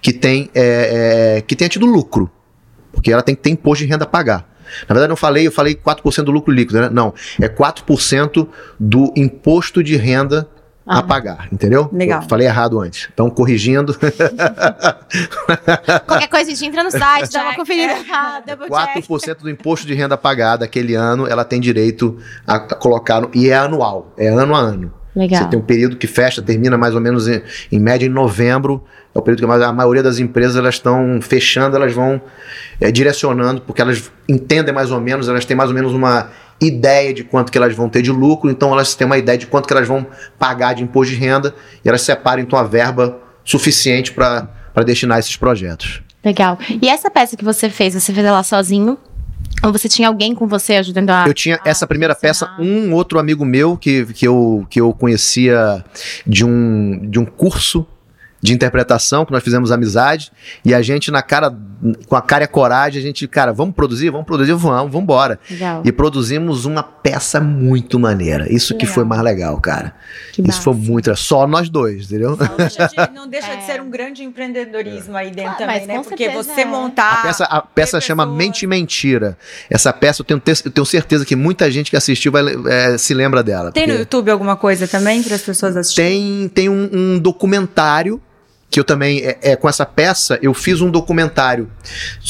[0.00, 2.30] que, tem, é, é, que tenha tido lucro.
[2.92, 4.48] Porque ela tem que ter imposto de renda a pagar.
[4.88, 6.88] Na verdade, não falei, eu falei 4% do lucro líquido, né?
[6.90, 10.48] Não, é 4% do imposto de renda
[10.86, 11.88] ah, a pagar, entendeu?
[11.92, 12.22] Legal.
[12.22, 13.08] Eu falei errado antes.
[13.12, 13.96] Então, corrigindo.
[16.06, 17.92] Qualquer coisa, a gente entra no site, dá uma conferida.
[17.98, 18.56] errada.
[18.56, 23.48] 4% do imposto de renda pagado aquele ano, ela tem direito a colocar, no, e
[23.48, 24.92] é anual, é ano a ano.
[25.14, 25.42] Legal.
[25.42, 28.82] Você tem um período que fecha, termina mais ou menos em, em média em novembro.
[29.14, 32.20] É o período que a maioria das empresas elas estão fechando, elas vão
[32.80, 37.14] é, direcionando, porque elas entendem mais ou menos, elas têm mais ou menos uma ideia
[37.14, 39.66] de quanto que elas vão ter de lucro, então elas têm uma ideia de quanto
[39.66, 40.06] que elas vão
[40.38, 44.48] pagar de imposto de renda e elas separam então a verba suficiente para
[44.84, 46.02] destinar esses projetos.
[46.24, 46.58] Legal.
[46.80, 48.98] E essa peça que você fez, você fez ela sozinho?
[49.62, 51.26] Ou você tinha alguém com você ajudando a.
[51.26, 54.92] Eu tinha a essa primeira peça, um outro amigo meu que, que, eu, que eu
[54.92, 55.84] conhecia
[56.26, 57.86] de um, de um curso
[58.44, 60.30] de interpretação, que nós fizemos amizade,
[60.62, 61.50] e a gente na cara,
[62.06, 64.10] com a cara e a coragem, a gente, cara, vamos produzir?
[64.10, 64.52] Vamos produzir?
[64.52, 65.40] Vamos, vamos embora.
[65.50, 65.80] Legal.
[65.82, 68.52] E produzimos uma peça muito maneira.
[68.52, 69.94] Isso que, que foi mais legal, cara.
[70.30, 70.60] Que Isso massa.
[70.60, 72.36] foi muito, só nós dois, entendeu?
[72.36, 73.56] Não deixa de, não deixa é.
[73.56, 76.02] de ser um grande empreendedorismo aí dentro ah, também, né?
[76.02, 76.64] Porque você é.
[76.66, 77.20] montar...
[77.20, 78.38] A peça, a peça chama pessoas...
[78.38, 79.38] Mente Mentira.
[79.70, 83.14] Essa peça, eu tenho, eu tenho certeza que muita gente que assistiu vai, é, se
[83.14, 83.72] lembra dela.
[83.72, 86.48] Tem no YouTube alguma coisa também para as pessoas assistirem?
[86.48, 88.20] Tem, tem um, um documentário
[88.74, 91.70] que eu também, é, é, com essa peça, eu fiz um documentário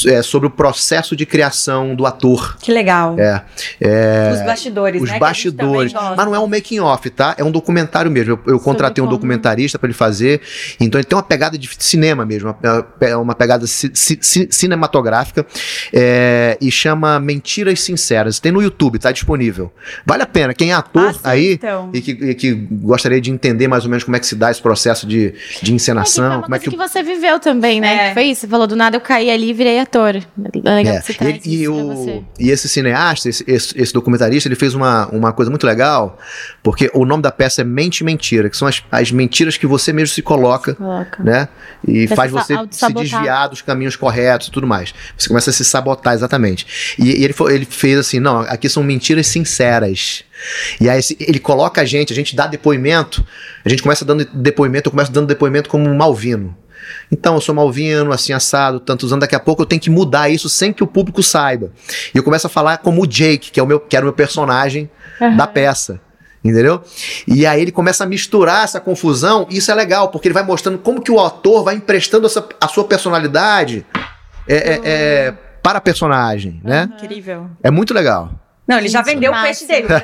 [0.05, 2.55] é, sobre o processo de criação do ator.
[2.61, 3.15] Que legal.
[3.17, 3.41] É.
[3.81, 5.91] é os bastidores, Os né, bastidores.
[5.91, 7.33] Mas não é um making off, tá?
[7.35, 8.33] É um documentário mesmo.
[8.33, 10.39] Eu, eu contratei um documentarista para ele fazer.
[10.79, 15.43] Então ele tem uma pegada de cinema mesmo, uma, uma pegada ci, ci, cinematográfica
[15.91, 18.39] é, e chama Mentiras Sinceras.
[18.39, 19.73] Tem no YouTube, tá disponível.
[20.05, 20.53] Vale a pena.
[20.53, 21.89] Quem é ator ah, aí então.
[21.91, 24.51] e, que, e, que, gostaria de entender mais ou menos como é que se dá
[24.51, 28.09] esse processo de, de encenação uma como é que, que você viveu também, né?
[28.09, 28.13] É.
[28.13, 28.41] foi isso?
[28.41, 30.21] Você falou do nada eu caí ali e virei ator.
[30.37, 30.99] Legal é.
[30.99, 34.73] que você traz e, e, o, e esse cineasta, esse, esse, esse, documentarista, ele fez
[34.73, 36.17] uma, uma coisa muito legal,
[36.63, 39.67] porque o nome da peça é Mente e Mentira, que são as, as mentiras que
[39.67, 41.23] você mesmo se coloca, se coloca.
[41.23, 41.47] né?
[41.87, 44.93] E faz você se desviar dos caminhos corretos e tudo mais.
[45.17, 46.95] Você começa a se sabotar exatamente.
[46.99, 50.23] E, e ele, ele fez assim, não, aqui são mentiras sinceras.
[50.79, 53.25] E aí ele coloca a gente, a gente dá depoimento,
[53.63, 56.55] a gente começa dando depoimento, eu começo dando depoimento como um malvino.
[57.11, 60.29] Então, eu sou malvino, assim, assado, tantos anos, daqui a pouco eu tenho que mudar
[60.29, 61.71] isso sem que o público saiba.
[62.13, 64.07] E eu começo a falar como o Jake, que, é o meu, que era o
[64.07, 65.35] meu personagem uhum.
[65.35, 65.99] da peça.
[66.43, 66.81] entendeu?
[67.27, 70.43] E aí ele começa a misturar essa confusão, e isso é legal, porque ele vai
[70.43, 73.85] mostrando como que o ator vai emprestando essa, a sua personalidade
[74.47, 75.31] é, é, é,
[75.63, 76.89] para a personagem, né?
[76.93, 77.49] Incrível.
[77.63, 78.31] É muito legal.
[78.67, 79.87] Não, ele já vendeu o peixe dele.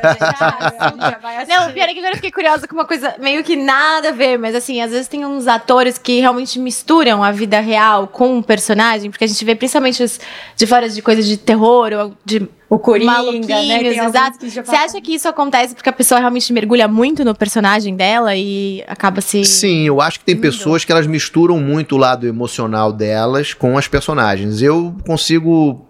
[1.01, 1.45] Né?
[1.47, 4.11] Não, pior é que agora eu fiquei curiosa com uma coisa meio que nada a
[4.11, 8.37] ver, mas assim, às vezes tem uns atores que realmente misturam a vida real com
[8.37, 10.19] o personagem, porque a gente vê principalmente os
[10.55, 13.83] de fora de coisas de terror ou de o Coringa, né?
[13.83, 14.49] Exato.
[14.49, 18.81] Você acha que isso acontece porque a pessoa realmente mergulha muito no personagem dela e
[18.87, 19.43] acaba se.
[19.43, 23.77] Sim, eu acho que tem pessoas que elas misturam muito o lado emocional delas com
[23.77, 24.61] as personagens.
[24.61, 25.85] Eu consigo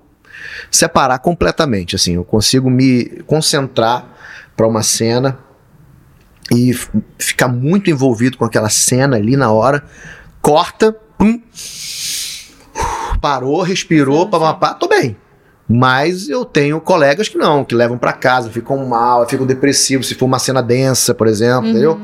[0.69, 1.95] separar completamente.
[1.95, 4.05] Assim, eu consigo me concentrar
[4.55, 5.37] para uma cena
[6.53, 6.73] e
[7.17, 9.83] ficar muito envolvido com aquela cena ali na hora.
[10.41, 11.41] Corta, pum,
[13.21, 15.15] parou, respirou, papapá, tô bem.
[15.67, 20.15] Mas eu tenho colegas que não, que levam para casa, ficam mal, ficam depressivos, se
[20.15, 21.69] for uma cena densa, por exemplo, uhum.
[21.69, 22.01] entendeu?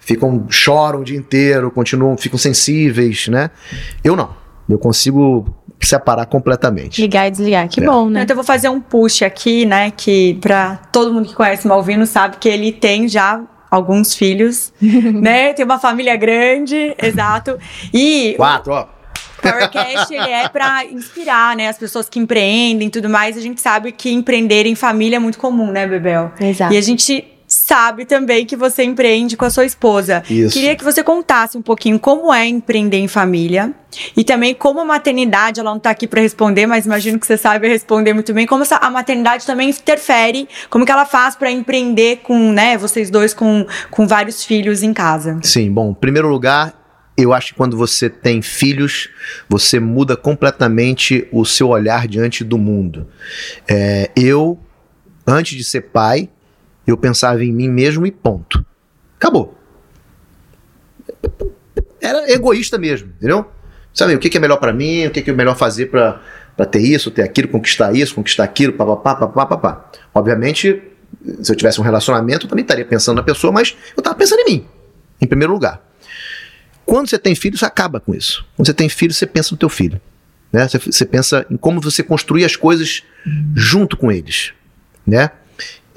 [0.00, 3.50] Ficam, choram o dia inteiro, continuam, ficam sensíveis, né?
[4.02, 4.34] Eu não.
[4.66, 5.54] Eu consigo
[5.86, 7.00] separar completamente.
[7.00, 7.84] Ligar e desligar, que é.
[7.84, 8.22] bom, né?
[8.22, 12.06] Então eu vou fazer um push aqui, né, que para todo mundo que conhece Malvino
[12.06, 15.52] sabe que ele tem já alguns filhos, né?
[15.52, 17.58] Tem uma família grande, exato.
[17.92, 19.00] E quatro, ó.
[19.40, 23.36] Powercast ele é para inspirar, né, as pessoas que empreendem e tudo mais.
[23.36, 26.30] A gente sabe que empreender em família é muito comum, né, Bebel?
[26.38, 26.74] Exato.
[26.74, 27.24] E a gente
[27.70, 30.24] sabe também que você empreende com a sua esposa.
[30.28, 30.54] Isso.
[30.54, 33.72] Queria que você contasse um pouquinho como é empreender em família
[34.16, 37.36] e também como a maternidade, ela não está aqui para responder, mas imagino que você
[37.36, 42.16] saiba responder muito bem, como a maternidade também interfere, como que ela faz para empreender
[42.24, 45.38] com, né, vocês dois com, com vários filhos em casa.
[45.40, 46.74] Sim, bom, em primeiro lugar,
[47.16, 49.10] eu acho que quando você tem filhos,
[49.48, 53.06] você muda completamente o seu olhar diante do mundo.
[53.68, 54.58] É, eu,
[55.24, 56.28] antes de ser pai,
[56.86, 58.64] eu pensava em mim mesmo e ponto.
[59.16, 59.56] Acabou.
[62.00, 63.46] Era egoísta mesmo, entendeu?
[63.92, 67.10] Sabe, o que, é melhor para mim, o que, é melhor fazer para ter isso,
[67.10, 69.90] ter aquilo, conquistar isso, conquistar aquilo, papapá, papapá, papá.
[70.14, 70.82] Obviamente,
[71.42, 74.40] se eu tivesse um relacionamento, eu também estaria pensando na pessoa, mas eu estava pensando
[74.40, 74.66] em mim,
[75.20, 75.82] em primeiro lugar.
[76.86, 78.44] Quando você tem filho, você acaba com isso.
[78.56, 80.00] Quando você tem filho, você pensa no teu filho.
[80.52, 80.66] Né?
[80.66, 83.02] Você, você pensa em como você construir as coisas
[83.54, 84.52] junto com eles.
[85.06, 85.30] Né?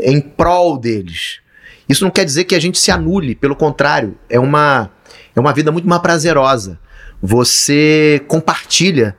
[0.03, 1.39] Em prol deles.
[1.87, 4.89] Isso não quer dizer que a gente se anule, pelo contrário, é uma,
[5.35, 6.79] é uma vida muito mais prazerosa.
[7.21, 9.15] Você compartilha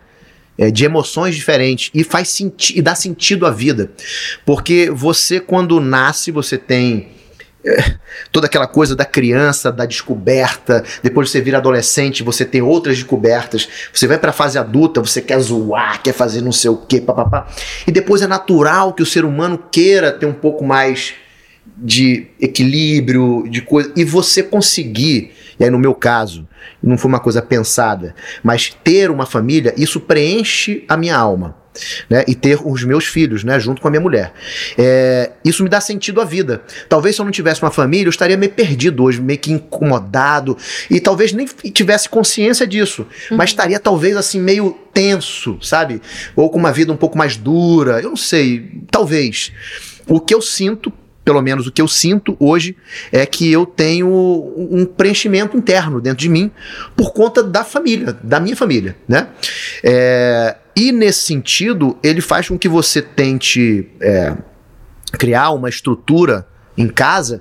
[0.56, 3.90] é, de emoções diferentes e faz senti e dá sentido à vida.
[4.46, 7.13] Porque você, quando nasce, você tem
[7.64, 7.94] é,
[8.30, 13.68] toda aquela coisa da criança, da descoberta, depois você vira adolescente, você tem outras descobertas,
[13.92, 17.00] você vai para a fase adulta, você quer zoar, quer fazer não sei o que,
[17.00, 17.48] papapá.
[17.86, 21.14] E depois é natural que o ser humano queira ter um pouco mais
[21.76, 26.46] de equilíbrio, de coisa, e você conseguir, e aí no meu caso,
[26.82, 31.63] não foi uma coisa pensada, mas ter uma família, isso preenche a minha alma
[32.08, 34.32] né, e ter os meus filhos, né, junto com a minha mulher.
[34.78, 36.62] É, isso me dá sentido à vida.
[36.88, 40.56] Talvez se eu não tivesse uma família, eu estaria meio perdido hoje, meio que incomodado
[40.90, 43.36] e talvez nem tivesse consciência disso, uhum.
[43.36, 46.00] mas estaria talvez assim meio tenso, sabe?
[46.36, 49.52] Ou com uma vida um pouco mais dura, eu não sei, talvez.
[50.06, 50.92] O que eu sinto
[51.24, 52.76] pelo menos o que eu sinto hoje,
[53.10, 56.50] é que eu tenho um preenchimento interno dentro de mim
[56.94, 59.28] por conta da família, da minha família, né?
[59.82, 64.36] É, e nesse sentido, ele faz com que você tente é,
[65.12, 67.40] criar uma estrutura em casa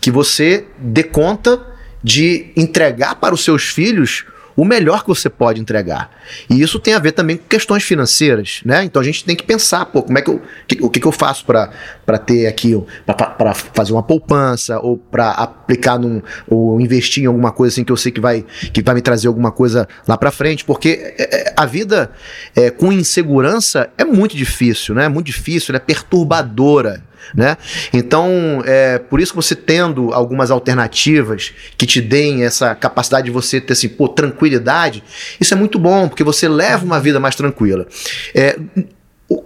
[0.00, 1.60] que você dê conta
[2.02, 6.10] de entregar para os seus filhos o melhor que você pode entregar.
[6.48, 8.84] E isso tem a ver também com questões financeiras, né?
[8.84, 11.06] Então a gente tem que pensar, pô, como é que eu, que, o que, que
[11.06, 17.24] eu faço para ter aqui, para fazer uma poupança ou para aplicar num, ou investir
[17.24, 19.88] em alguma coisa assim que eu sei que vai, que vai me trazer alguma coisa
[20.06, 22.10] lá para frente, porque é, é, a vida
[22.54, 25.06] é, com insegurança é muito difícil, né?
[25.06, 27.02] É muito difícil, é perturbadora
[27.34, 27.56] né?
[27.92, 33.30] Então, é por isso que você tendo algumas alternativas que te deem essa capacidade de
[33.30, 35.02] você ter assim, pô, tranquilidade,
[35.40, 37.86] isso é muito bom, porque você leva uma vida mais tranquila.
[38.34, 38.58] É,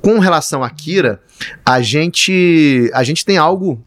[0.03, 1.21] com relação a Kira,
[1.65, 3.83] a gente, a gente tem algo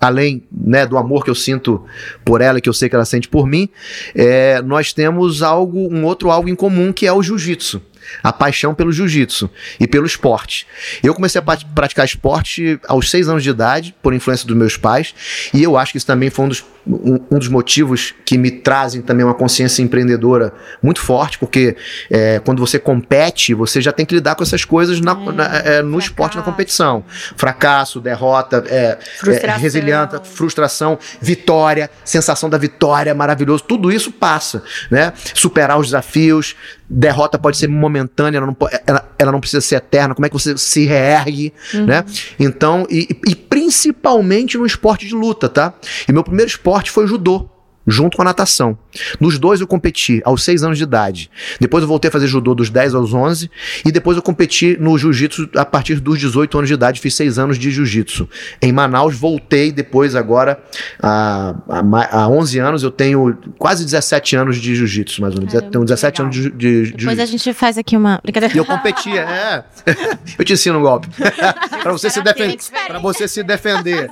[0.00, 1.84] além né, do amor que eu sinto
[2.24, 3.68] por ela, que eu sei que ela sente por mim,
[4.14, 7.80] é, nós temos algo, um outro algo em comum que é o jiu-jitsu.
[8.22, 10.66] A paixão pelo jiu-jitsu e pelo esporte.
[11.02, 15.14] Eu comecei a praticar esporte aos seis anos de idade, por influência dos meus pais,
[15.52, 18.50] e eu acho que isso também foi um dos, um, um dos motivos que me
[18.50, 21.76] trazem também uma consciência empreendedora muito forte, porque
[22.10, 25.44] é, quando você compete, você já tem que lidar com essas coisas na, é, na,
[25.44, 25.98] é, no fracasso.
[25.98, 27.04] esporte, na competição.
[27.36, 35.12] Fracasso, derrota, é, é resiliência, frustração, vitória, sensação da vitória, maravilhoso, tudo isso passa, né?
[35.34, 36.56] Superar os desafios,
[36.88, 40.34] derrota pode ser momentânea, ela não, ela, ela não precisa ser eterna, como é que
[40.34, 41.86] você se reergue, uhum.
[41.86, 42.04] né?
[42.38, 45.74] Então, e, e principalmente no esporte de luta, tá?
[46.08, 47.48] E meu primeiro esporte foi judô
[47.86, 48.76] junto com a natação.
[49.20, 51.30] Nos dois eu competi aos 6 anos de idade.
[51.60, 53.50] Depois eu voltei a fazer judô dos 10 aos 11
[53.84, 57.38] e depois eu competi no jiu-jitsu a partir dos 18 anos de idade, fiz 6
[57.38, 58.28] anos de jiu-jitsu.
[58.60, 60.58] Em Manaus voltei depois agora
[61.02, 65.52] a, a, a 11 anos eu tenho quase 17 anos de jiu-jitsu, mais ou menos.
[65.52, 66.24] Caramba, tenho 17 legal.
[66.26, 68.54] anos de, de, de Depois a gente faz aqui uma brincadeira.
[68.54, 69.64] E eu competia, é.
[70.38, 71.08] eu te ensino um golpe.
[71.82, 74.10] para você se defender, para você se defender.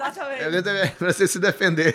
[0.98, 1.94] para você se defender.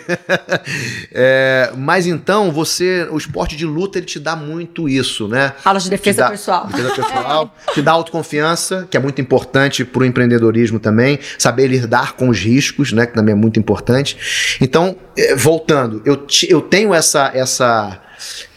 [1.12, 5.52] é, mas então, você, o esporte de luta, ele te dá muito isso, né?
[5.64, 6.66] Aulas de defesa dá, pessoal.
[6.66, 12.14] Defesa pessoal, te dá autoconfiança, que é muito importante para o empreendedorismo também, saber lidar
[12.14, 13.06] com os riscos, né?
[13.06, 14.56] Que também é muito importante.
[14.60, 18.00] Então, eh, voltando, eu, eu tenho essa, essa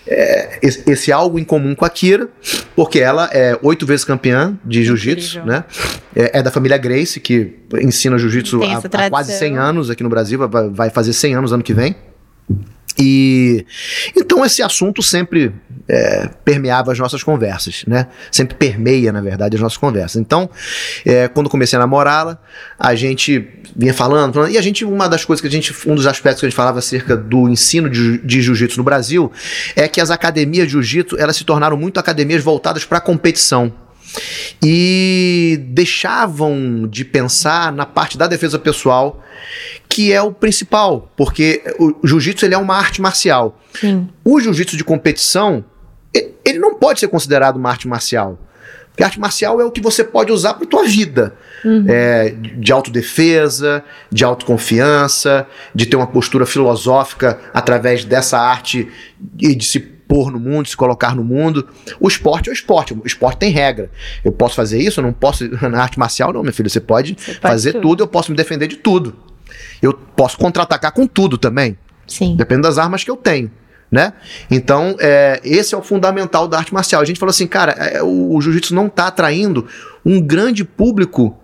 [0.06, 2.28] é, esse, esse, algo em comum com a Kira,
[2.76, 5.63] porque ela é oito vezes campeã de jiu-jitsu, né?
[6.15, 10.10] É, é, da família Grace, que ensina jiu-jitsu há, há, quase 100 anos aqui no
[10.10, 11.95] Brasil, vai, vai fazer 100 anos ano que vem.
[12.97, 13.65] E
[14.15, 15.51] então esse assunto sempre
[15.88, 18.08] é, permeava as nossas conversas, né?
[18.32, 20.17] Sempre permeia, na verdade, as nossas conversas.
[20.17, 20.49] Então,
[21.06, 22.39] é, quando comecei a namorá-la,
[22.79, 25.95] a gente vinha falando, falando, e a gente, uma das coisas que a gente, um
[25.95, 29.32] dos aspectos que a gente falava acerca do ensino de, de jiu-jitsu no Brasil
[29.75, 33.73] é que as academias de jiu-jitsu elas se tornaram muito academias voltadas para a competição
[34.62, 39.23] e deixavam de pensar na parte da defesa pessoal
[39.89, 43.60] que é o principal, porque o jiu-jitsu ele é uma arte marcial.
[43.80, 44.10] Sim.
[44.23, 45.63] O jiu-jitsu de competição,
[46.43, 48.39] ele não pode ser considerado uma arte marcial.
[48.93, 51.36] Porque arte marcial é o que você pode usar para tua vida.
[51.65, 51.86] Uhum.
[51.88, 58.88] É, de autodefesa, de autoconfiança, de ter uma postura filosófica através dessa arte
[59.39, 59.80] e de se
[60.13, 61.67] pôr no mundo, se colocar no mundo.
[61.99, 62.93] O esporte é o esporte.
[62.93, 63.89] O esporte tem regra.
[64.23, 65.43] Eu posso fazer isso, eu não posso.
[65.67, 66.69] Na arte marcial, não, meu filho.
[66.69, 67.82] Você pode, você pode fazer tudo.
[67.82, 69.15] tudo, eu posso me defender de tudo.
[69.82, 71.76] Eu posso contra-atacar com tudo também.
[72.06, 72.36] Sim.
[72.36, 73.49] Depende das armas que eu tenho.
[73.91, 74.13] Né?
[74.52, 77.02] Então, é, esse é o fundamental da arte marcial.
[77.02, 79.67] A gente falou assim, cara, é, o, o jiu-jitsu não está atraindo
[80.06, 81.39] um grande público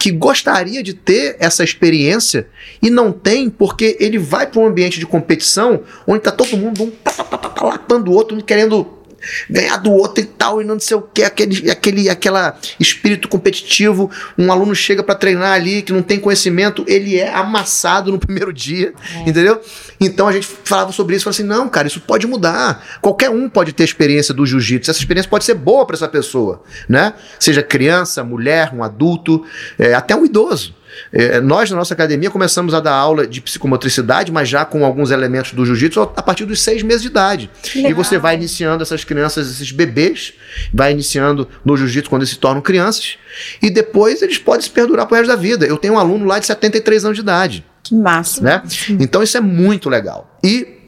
[0.00, 2.48] que gostaria de ter essa experiência
[2.80, 6.84] e não tem porque ele vai para um ambiente de competição onde está todo mundo
[6.84, 8.99] um tá, tá, tá, lapando o outro, querendo
[9.48, 14.10] ganhar do outro e tal, e não sei o que, aquele, aquele aquela espírito competitivo.
[14.38, 18.52] Um aluno chega para treinar ali que não tem conhecimento, ele é amassado no primeiro
[18.52, 19.28] dia, é.
[19.28, 19.60] entendeu?
[20.00, 22.84] Então a gente falava sobre isso, falava assim: não, cara, isso pode mudar.
[23.00, 26.62] Qualquer um pode ter experiência do jiu-jitsu, essa experiência pode ser boa para essa pessoa,
[26.88, 27.14] né?
[27.38, 29.44] Seja criança, mulher, um adulto,
[29.78, 30.79] é, até um idoso.
[31.12, 35.10] É, nós, na nossa academia, começamos a dar aula de psicomotricidade, mas já com alguns
[35.10, 37.50] elementos do jiu-jitsu a partir dos seis meses de idade.
[37.74, 40.34] E você vai iniciando essas crianças, esses bebês,
[40.72, 43.18] vai iniciando no jiu-jitsu quando eles se tornam crianças,
[43.62, 45.66] e depois eles podem se perdurar pro resto da vida.
[45.66, 47.64] Eu tenho um aluno lá de 73 anos de idade.
[47.82, 48.42] Que massa.
[48.42, 48.62] Né?
[49.00, 50.38] Então isso é muito legal.
[50.44, 50.80] E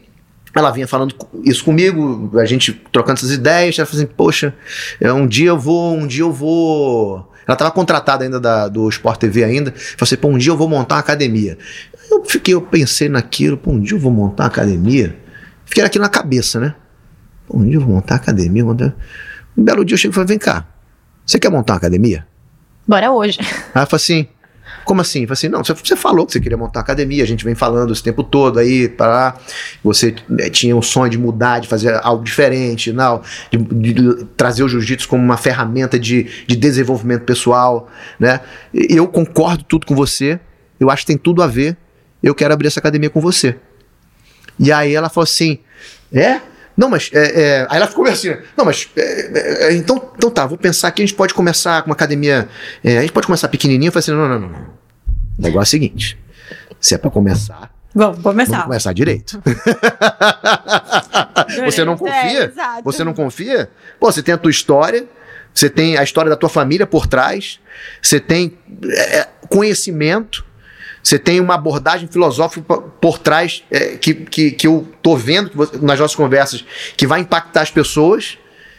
[0.55, 4.53] ela vinha falando isso comigo, a gente trocando essas ideias, ela falou assim, poxa,
[5.01, 8.87] é, um dia eu vou, um dia eu vou ela estava contratada ainda da, do
[8.89, 9.71] Sport TV ainda.
[9.71, 11.57] Falei assim, pô, um dia eu vou montar uma academia.
[12.09, 15.17] Eu fiquei, eu pensei naquilo, pô, um dia eu vou montar uma academia.
[15.65, 16.75] Fiquei aqui na cabeça, né?
[17.47, 18.63] Pô, um dia eu vou montar uma academia.
[18.63, 18.95] Montar...
[19.57, 20.65] Um belo dia eu chego e falei, vem cá,
[21.25, 22.25] você quer montar uma academia?
[22.87, 23.37] Bora hoje.
[23.39, 24.27] Aí ela falou assim,
[24.83, 25.25] como assim?
[25.25, 28.03] Falei assim, não, você falou que você queria montar academia, a gente vem falando esse
[28.03, 29.35] tempo todo aí, para
[29.83, 34.63] você né, tinha um sonho de mudar, de fazer algo diferente, não, de, de trazer
[34.63, 38.39] o jiu-jitsu como uma ferramenta de, de desenvolvimento pessoal, né?
[38.73, 40.39] Eu concordo tudo com você,
[40.79, 41.77] eu acho que tem tudo a ver,
[42.21, 43.55] eu quero abrir essa academia com você.
[44.59, 45.59] E aí ela falou assim,
[46.11, 46.39] é?
[46.75, 47.09] Não, mas.
[47.13, 47.67] É, é...
[47.69, 48.89] Aí ela ficou assim, não, mas.
[48.95, 52.49] É, é, então, então tá, vou pensar que a gente pode começar com uma academia.
[52.83, 53.87] É, a gente pode começar pequenininho.
[53.89, 54.61] Eu falei assim: não, não, não, não.
[55.37, 56.17] O negócio é o seguinte:
[56.79, 57.71] se é pra começar.
[57.93, 58.51] Vamos começar.
[58.51, 59.41] Vamos começar direito.
[61.63, 62.45] você não confia?
[62.45, 62.51] É,
[62.83, 63.69] você não confia?
[63.99, 65.07] Pô, você tem a tua história,
[65.53, 67.59] você tem a história da tua família por trás,
[68.01, 68.57] você tem
[68.97, 70.43] é, conhecimento
[71.03, 75.51] você tem uma abordagem filosófica por trás é, que, que, que eu tô vendo
[75.81, 76.63] nas nossas conversas
[76.95, 78.37] que vai impactar as pessoas,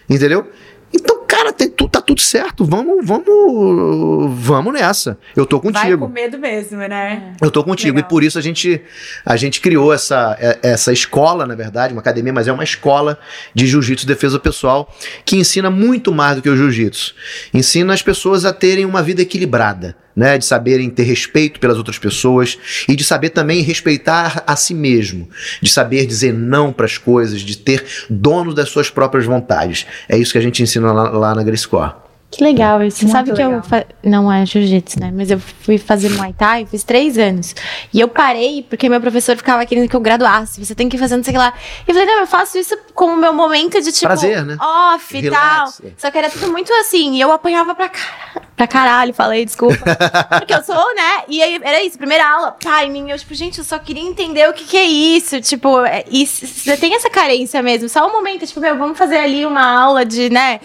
[0.09, 0.51] entendeu?
[0.93, 5.18] Então, cara, Cara, tem, tu, tá tudo certo, vamos, vamos, vamos nessa.
[5.37, 5.89] Eu tô contigo.
[5.89, 7.35] Vai com medo mesmo, né?
[7.39, 7.97] Eu tô contigo.
[7.97, 8.07] Legal.
[8.07, 8.81] E por isso a gente,
[9.27, 13.18] a gente criou essa, é, essa escola, na verdade, uma academia, mas é uma escola
[13.53, 14.91] de jiu-jitsu defesa pessoal
[15.22, 17.14] que ensina muito mais do que o jiu-jitsu.
[17.53, 21.99] Ensina as pessoas a terem uma vida equilibrada né, de saberem ter respeito pelas outras
[21.99, 22.59] pessoas
[22.89, 25.29] e de saber também respeitar a si mesmo,
[25.61, 29.87] de saber dizer não para as coisas, de ter dono das suas próprias vontades.
[30.09, 32.04] É isso que a gente ensina lá, lá na Grace Core.
[32.35, 32.80] Que legal.
[32.80, 33.62] Você Muito sabe que legal.
[34.03, 34.11] eu.
[34.11, 35.12] Não é jiu-jitsu, né?
[35.14, 37.55] Mas eu fui fazer Muay Thai, fiz três anos.
[37.93, 40.64] E eu parei porque meu professor ficava querendo que eu graduasse.
[40.64, 41.55] Você tem que ir fazendo, sei lá.
[41.87, 44.07] E eu falei, não, eu faço isso como meu momento de tipo.
[44.07, 44.57] Prazer, né?
[44.61, 45.68] Off e tal.
[45.97, 47.14] Só que era tudo muito assim.
[47.14, 48.43] E eu apanhava pra, car...
[48.57, 49.85] pra caralho, falei, desculpa.
[50.41, 51.22] porque eu sou, né?
[51.28, 53.11] E aí era isso, primeira aula, timing.
[53.11, 55.41] Eu, tipo, gente, eu só queria entender o que, que é isso.
[55.41, 57.89] Tipo, é, você tem essa carência mesmo.
[57.89, 60.59] Só um momento, tipo, meu, vamos fazer ali uma aula de, né?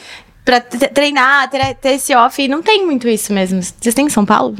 [0.50, 2.42] Pra treinar, ter, ter esse off.
[2.42, 3.62] E não tem muito isso mesmo.
[3.62, 4.56] Vocês têm em São Paulo?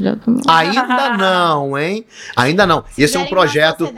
[0.46, 2.06] Ainda não, hein?
[2.36, 2.84] Ainda não.
[2.96, 3.92] Esse é um projeto.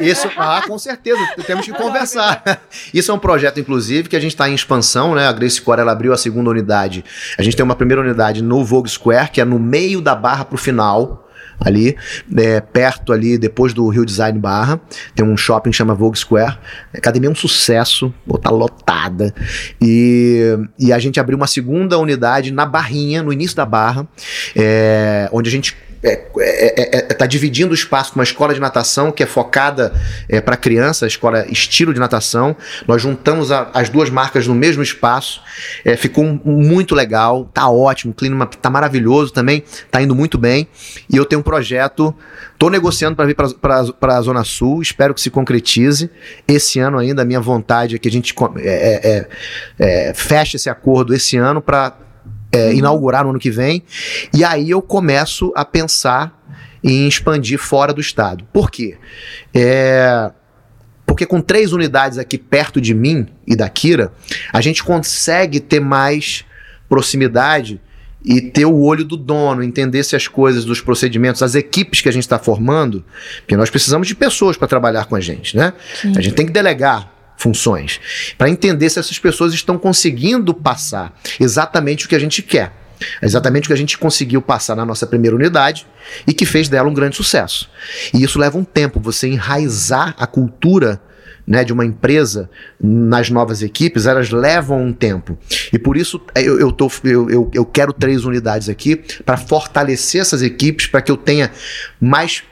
[0.00, 1.20] Isso, ah, com certeza.
[1.46, 2.42] Temos que conversar.
[2.94, 5.28] Isso é um projeto, inclusive, que a gente está em expansão, né?
[5.28, 7.04] A Grace Core ela abriu a segunda unidade.
[7.36, 10.46] A gente tem uma primeira unidade no Vogue Square, que é no meio da barra
[10.46, 11.27] pro final
[11.60, 11.96] ali,
[12.36, 14.80] é, perto ali, depois do Rio Design Barra,
[15.14, 16.58] tem um shopping que chama Vogue Square.
[16.94, 19.34] A academia é um sucesso, tá lotada.
[19.80, 24.06] E, e a gente abriu uma segunda unidade na Barrinha, no início da Barra,
[24.54, 28.54] é, onde a gente é, é, é, é, tá dividindo o espaço com uma escola
[28.54, 29.92] de natação que é focada
[30.28, 32.56] é, para criança, a escola estilo de natação.
[32.86, 35.40] Nós juntamos a, as duas marcas no mesmo espaço,
[35.96, 40.68] ficou muito legal, tá ótimo, o clima tá maravilhoso também, tá indo muito bem.
[41.12, 42.14] E eu tenho um projeto,
[42.58, 46.10] tô negociando para vir para a Zona Sul, espero que se concretize
[46.46, 47.22] esse ano ainda.
[47.22, 48.34] A minha vontade é que a gente
[50.14, 52.07] feche esse acordo esse ano para
[52.52, 53.82] é, inaugurar no ano que vem.
[54.34, 56.36] E aí eu começo a pensar
[56.82, 58.44] em expandir fora do estado.
[58.52, 58.96] Por quê?
[59.54, 60.30] É,
[61.06, 64.12] porque com três unidades aqui perto de mim e da Kira,
[64.52, 66.44] a gente consegue ter mais
[66.88, 67.80] proximidade
[68.24, 72.08] e ter o olho do dono, entender se as coisas, dos procedimentos, as equipes que
[72.08, 73.04] a gente está formando,
[73.38, 75.72] porque nós precisamos de pessoas para trabalhar com a gente, né?
[75.94, 76.12] Sim.
[76.16, 78.00] A gente tem que delegar funções,
[78.36, 82.72] para entender se essas pessoas estão conseguindo passar exatamente o que a gente quer.
[83.22, 85.86] Exatamente o que a gente conseguiu passar na nossa primeira unidade
[86.26, 87.70] e que fez dela um grande sucesso.
[88.12, 91.00] E isso leva um tempo, você enraizar a cultura
[91.46, 95.38] né, de uma empresa nas novas equipes, elas levam um tempo.
[95.72, 99.36] E por isso é, eu, eu, tô, eu, eu, eu quero três unidades aqui para
[99.36, 101.50] fortalecer essas equipes, para que eu tenha
[102.00, 102.42] mais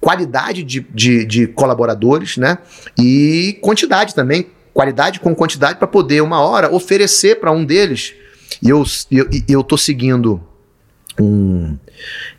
[0.00, 2.58] qualidade de, de, de colaboradores, né?
[2.98, 8.14] E quantidade também, qualidade com quantidade para poder uma hora oferecer para um deles.
[8.62, 10.40] E eu, eu, eu seguindo
[11.20, 11.76] um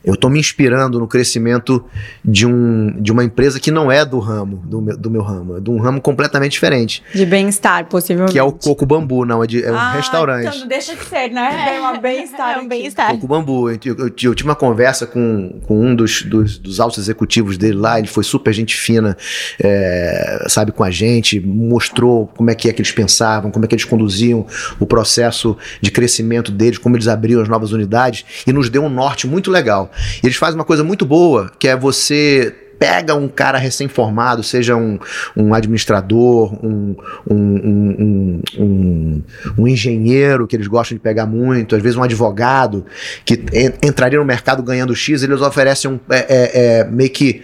[0.10, 1.84] eu estou me inspirando no crescimento
[2.26, 5.58] de, um, de uma empresa que não é do ramo, do meu, do meu ramo,
[5.58, 7.04] é de um ramo completamente diferente.
[7.14, 8.34] De bem-estar, possivelmente.
[8.34, 10.48] Que é o Coco Bambu, não, é, de, é um ah, restaurante.
[10.48, 11.76] Então não deixa de ser, né?
[11.76, 12.58] É, um bem-estar.
[12.58, 13.12] É um bem-estar.
[13.12, 13.70] Coco Bambu.
[13.70, 17.78] Eu, eu, eu, tive uma conversa com, com um dos, dos, dos, altos executivos dele
[17.78, 19.16] lá, ele foi super gente fina,
[19.62, 23.68] é, sabe, com a gente, mostrou como é que é que eles pensavam, como é
[23.68, 24.46] que eles conduziam
[24.80, 28.90] o processo de crescimento deles, como eles abriam as novas unidades, e nos deu um
[28.90, 29.92] norte muito legal.
[30.24, 34.76] E eles fazem uma coisa muito boa, que é você pega um cara recém-formado, seja
[34.76, 34.98] um,
[35.36, 36.96] um administrador, um,
[37.30, 39.24] um, um,
[39.58, 42.86] um, engenheiro, que eles gostam de pegar muito, às vezes um advogado,
[43.26, 43.44] que
[43.84, 47.42] entraria no mercado ganhando X, eles oferecem um, é, é, é meio que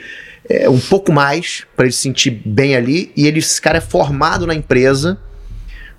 [0.48, 3.82] é, um pouco mais para ele se sentir bem ali, e ele, esse cara é
[3.82, 5.20] formado na empresa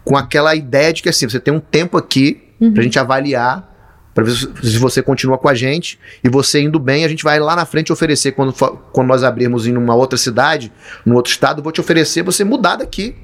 [0.02, 2.72] com aquela ideia de que assim, você tem um tempo aqui uhum.
[2.72, 3.75] para a gente avaliar
[4.16, 7.38] para ver se você continua com a gente e você indo bem, a gente vai
[7.38, 10.72] lá na frente oferecer quando, quando nós abrirmos em uma outra cidade,
[11.04, 13.14] num outro estado, vou te oferecer você mudar daqui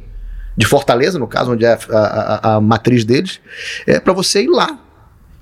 [0.55, 3.41] de Fortaleza, no caso, onde é a, a, a matriz deles,
[3.87, 4.79] é para você ir lá.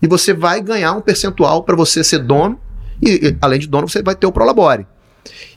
[0.01, 2.57] E você vai ganhar um percentual para você ser dono
[3.03, 4.87] e, e, além de dono, você vai ter o Prolabore.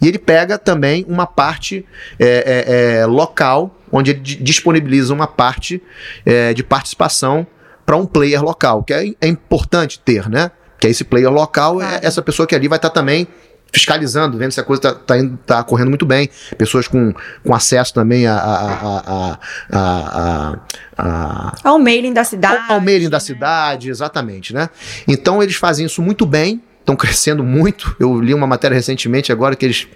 [0.02, 1.86] E ele pega também uma parte
[2.18, 5.84] é, é, é, local, onde ele disponibiliza uma parte
[6.26, 7.46] é, de participação
[7.86, 10.52] para um player local, que é, é, importante ter, né?
[10.80, 13.28] Que esse player local é essa pessoa que ali vai estar tá também
[13.74, 15.16] fiscalizando, vendo se a coisa está tá,
[15.46, 16.30] tá correndo muito bem.
[16.58, 17.12] Pessoas com,
[17.44, 19.40] com acesso também a, a,
[19.72, 20.60] a,
[20.98, 22.64] a, ao mailing da cidade.
[22.70, 24.70] Ao, ao mailing da cidade, exatamente, né?
[25.08, 27.96] Então eles fazem isso muito bem, estão crescendo muito.
[28.00, 29.88] Eu li uma matéria recentemente agora que eles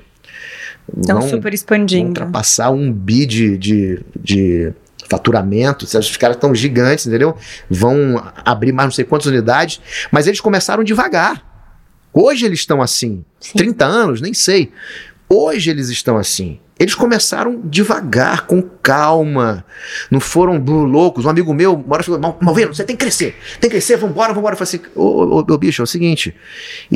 [0.99, 2.07] estão super expandindo.
[2.07, 4.73] Ultrapassar um bi de, de, de
[5.10, 7.36] faturamento, os caras estão gigantes, entendeu?
[7.70, 9.82] Vão abrir mais não sei quantas unidades,
[10.12, 11.43] mas eles começaram devagar.
[12.14, 13.24] Hoje eles estão assim.
[13.39, 13.58] Sim.
[13.58, 14.72] 30 anos, nem sei.
[15.30, 16.60] Hoje eles estão assim.
[16.80, 19.65] Eles começaram devagar, com calma.
[20.11, 21.25] Não foram loucos.
[21.25, 23.36] Um amigo meu, uma hora falou: Malvino, você tem que crescer.
[23.59, 24.53] Tem que crescer, vambora, vambora.
[24.53, 26.36] Eu falei assim: ô, ô, ô, bicho, é o seguinte.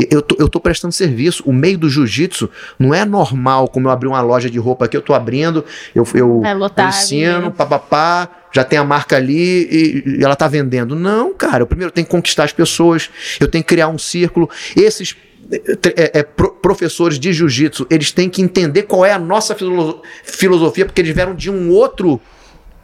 [0.09, 1.43] Eu tô, eu tô prestando serviço.
[1.45, 4.95] O meio do jiu-jitsu não é normal como eu abrir uma loja de roupa aqui.
[4.95, 5.65] Eu tô abrindo,
[5.95, 10.47] eu, eu, é lotar, eu ensino, papapá já tem a marca ali e, ela tá
[10.47, 10.95] vendendo.
[10.95, 13.09] Não, cara, eu primeiro tenho que conquistar as pessoas,
[13.39, 14.49] eu tenho que criar um círculo.
[14.75, 15.15] Esses
[15.51, 19.55] é, é, pro, professores de jiu-jitsu, eles têm que entender qual é a nossa
[20.23, 22.19] filosofia, porque eles vieram de um outro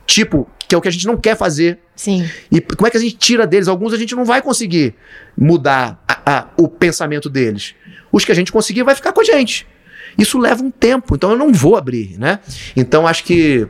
[0.05, 1.79] tipo, que é o que a gente não quer fazer.
[1.95, 2.27] Sim.
[2.51, 3.67] E como é que a gente tira deles?
[3.67, 4.95] Alguns a gente não vai conseguir
[5.37, 7.75] mudar a, a, o pensamento deles.
[8.11, 9.67] Os que a gente conseguir vai ficar com a gente.
[10.17, 12.39] Isso leva um tempo, então eu não vou abrir, né?
[12.75, 13.67] Então acho que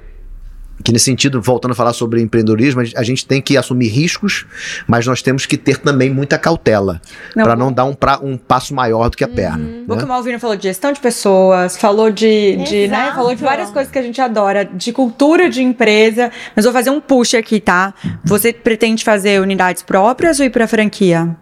[0.84, 4.46] que nesse sentido, voltando a falar sobre empreendedorismo, a gente tem que assumir riscos,
[4.88, 7.02] mas nós temos que ter também muita cautela
[7.34, 9.36] para não dar um, pra, um passo maior do que a uhum.
[9.36, 9.58] perna.
[9.58, 9.84] Né?
[9.88, 13.44] O que o Malvino falou de gestão de pessoas, falou de, de né, falou de
[13.44, 17.34] várias coisas que a gente adora, de cultura de empresa, mas vou fazer um push
[17.34, 17.94] aqui, tá?
[18.24, 21.36] Você pretende fazer unidades próprias ou ir para franquia?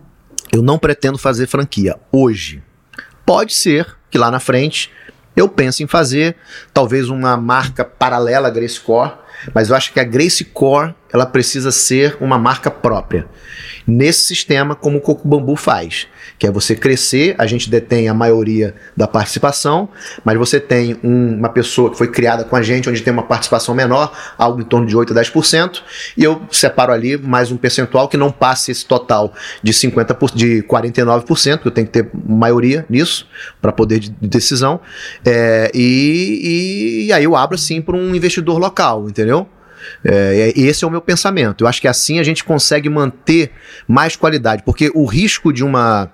[0.51, 2.63] Eu não pretendo fazer franquia hoje.
[3.25, 4.89] Pode ser que lá na frente
[5.35, 6.35] eu pense em fazer
[6.73, 9.11] talvez uma marca paralela à Grace Core,
[9.53, 13.27] mas eu acho que a Grace Core ela precisa ser uma marca própria.
[13.87, 16.07] Nesse sistema, como o Coco Bambu faz,
[16.37, 19.89] que é você crescer, a gente detém a maioria da participação,
[20.23, 23.23] mas você tem um, uma pessoa que foi criada com a gente, onde tem uma
[23.23, 25.81] participação menor, algo em torno de 8 a 10%,
[26.17, 29.33] e eu separo ali mais um percentual que não passe esse total
[29.63, 33.27] de 50%, de 49%, que eu tenho que ter maioria nisso,
[33.61, 34.79] para poder de decisão,
[35.25, 39.47] é, e, e aí eu abro assim para um investidor local, entendeu?
[40.03, 41.63] É, esse é o meu pensamento.
[41.63, 43.51] Eu acho que assim a gente consegue manter
[43.87, 46.11] mais qualidade, porque o risco de uma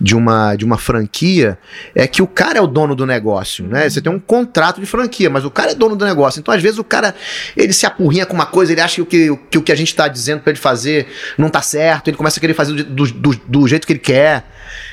[0.00, 1.58] de uma de uma franquia
[1.94, 3.88] é que o cara é o dono do negócio, né?
[3.88, 6.40] Você tem um contrato de franquia, mas o cara é dono do negócio.
[6.40, 7.14] Então às vezes o cara
[7.56, 9.76] ele se apurrinha com uma coisa, ele acha que o que, que, o que a
[9.76, 11.06] gente está dizendo para ele fazer
[11.38, 14.44] não está certo, ele começa a querer fazer do, do, do jeito que ele quer.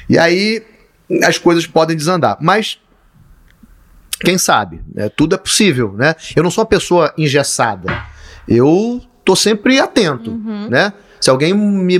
[0.07, 0.63] E aí
[1.23, 2.37] as coisas podem desandar.
[2.39, 2.79] Mas
[4.19, 4.81] quem sabe?
[4.95, 6.15] É, tudo é possível, né?
[6.35, 8.03] Eu não sou uma pessoa engessada.
[8.47, 10.67] Eu tô sempre atento, uhum.
[10.69, 10.93] né?
[11.21, 11.97] Se alguém me,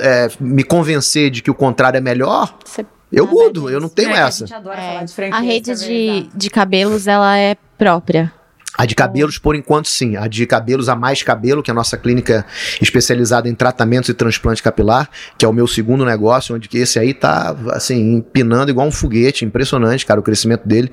[0.00, 4.10] é, me convencer de que o contrário é melhor, Você eu mudo, eu não tenho
[4.10, 4.44] é, essa.
[4.44, 8.32] A, é, a rede de, de cabelos, ela é própria.
[8.78, 10.16] A de cabelos, por enquanto, sim.
[10.16, 12.46] A de cabelos, a Mais Cabelo, que é a nossa clínica
[12.80, 17.12] especializada em tratamentos e transplante capilar, que é o meu segundo negócio, onde esse aí
[17.12, 19.44] tá, assim, empinando igual um foguete.
[19.44, 20.92] Impressionante, cara, o crescimento dele,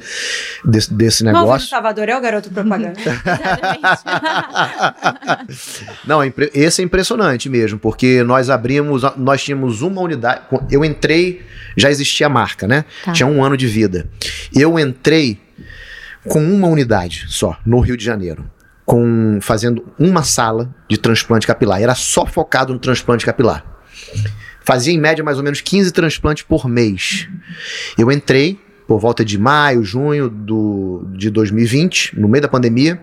[0.65, 1.51] desse, desse negócio.
[1.51, 2.95] Não, Salvador é o garoto propaganda.
[6.07, 6.21] Não,
[6.55, 10.41] esse é impressionante mesmo, porque nós abrimos, nós tínhamos uma unidade.
[10.71, 11.45] Eu entrei,
[11.77, 12.83] já existia a marca, né?
[13.03, 13.11] Tá.
[13.11, 14.07] Tinha um ano de vida.
[14.51, 15.45] Eu entrei
[16.30, 18.49] com uma unidade só no Rio de Janeiro,
[18.86, 21.82] com fazendo uma sala de transplante capilar.
[21.82, 23.65] Era só focado no transplante capilar.
[24.63, 27.28] Fazia em média mais ou menos 15 transplantes por mês.
[27.97, 33.01] Eu entrei por volta de maio, junho do, de 2020, no meio da pandemia.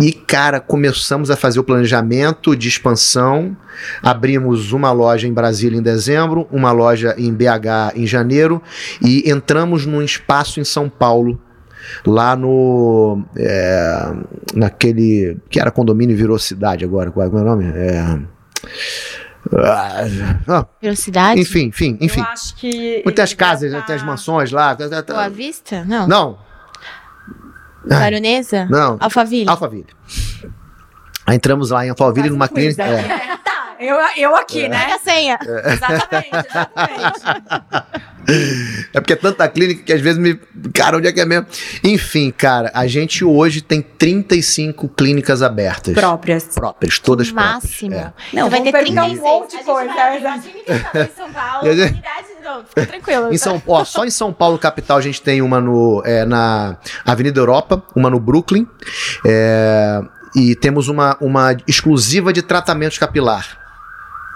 [0.00, 3.56] E, cara, começamos a fazer o planejamento de expansão.
[4.00, 8.62] Abrimos uma loja em Brasília em dezembro, uma loja em BH em janeiro
[9.02, 11.40] e entramos num espaço em São Paulo
[12.06, 13.24] lá no.
[13.36, 14.12] É,
[14.54, 15.38] naquele.
[15.48, 17.10] que era condomínio e virou cidade agora.
[17.10, 17.64] Qual é o nome?
[17.74, 18.18] É.
[19.54, 21.40] Ah, Velocidade?
[21.40, 22.20] Enfim, enfim, enfim.
[22.20, 23.02] Eu acho que.
[23.14, 23.82] Tem as casas, tá...
[23.82, 24.74] tem as mansões lá.
[24.74, 25.14] Tá, tá, tá.
[25.14, 25.84] Boa Vista?
[25.84, 26.06] Não.
[26.06, 26.38] Não.
[27.86, 28.66] Baronesa?
[28.66, 28.98] Não.
[29.00, 29.48] Alphaville.
[29.48, 29.86] Alphaville.
[31.26, 32.82] Aí entramos lá em Alphaville numa clínica.
[32.82, 33.38] É.
[33.78, 34.68] Tá, eu, eu aqui, é.
[34.68, 34.78] né?
[34.80, 35.38] Pega a senha.
[35.46, 35.72] É.
[35.72, 38.08] Exatamente, exatamente.
[38.92, 40.38] É porque é tanta clínica que às vezes me.
[40.74, 41.46] Cara, onde é que é mesmo?
[41.82, 45.94] Enfim, cara, a gente hoje tem 35 clínicas abertas.
[45.94, 46.44] Próprias.
[46.44, 47.92] Próprias, todas Máximo.
[47.92, 48.12] próprias.
[48.30, 48.36] É.
[48.36, 49.18] Não, vai ter 36.
[49.18, 49.92] um monte de coisa.
[49.94, 53.32] Em São Paulo, unidade não, fica tranquilo.
[53.32, 56.76] Em São, ó, só em São Paulo, capital, a gente tem uma no, é, na
[57.06, 58.66] Avenida Europa, uma no Brooklyn.
[59.24, 60.02] É,
[60.36, 63.67] e temos uma, uma exclusiva de tratamento capilar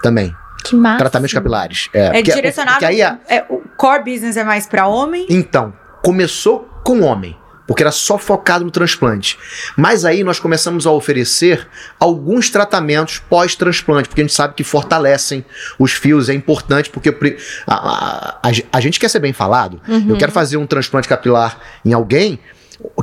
[0.03, 0.35] também.
[0.63, 0.99] Que massa.
[0.99, 1.89] Tratamentos capilares.
[1.93, 2.79] É, é porque, direcionado.
[2.79, 5.25] Porque aí a, é, o core business é mais para homem?
[5.29, 5.73] Então,
[6.03, 7.35] começou com homem
[7.65, 9.37] porque era só focado no transplante.
[9.77, 11.65] Mas aí nós começamos a oferecer
[11.97, 15.45] alguns tratamentos pós-transplante, porque a gente sabe que fortalecem
[15.79, 19.81] os fios, é importante, porque a, a, a, a gente quer ser bem falado.
[19.87, 20.09] Uhum.
[20.09, 22.37] Eu quero fazer um transplante capilar em alguém,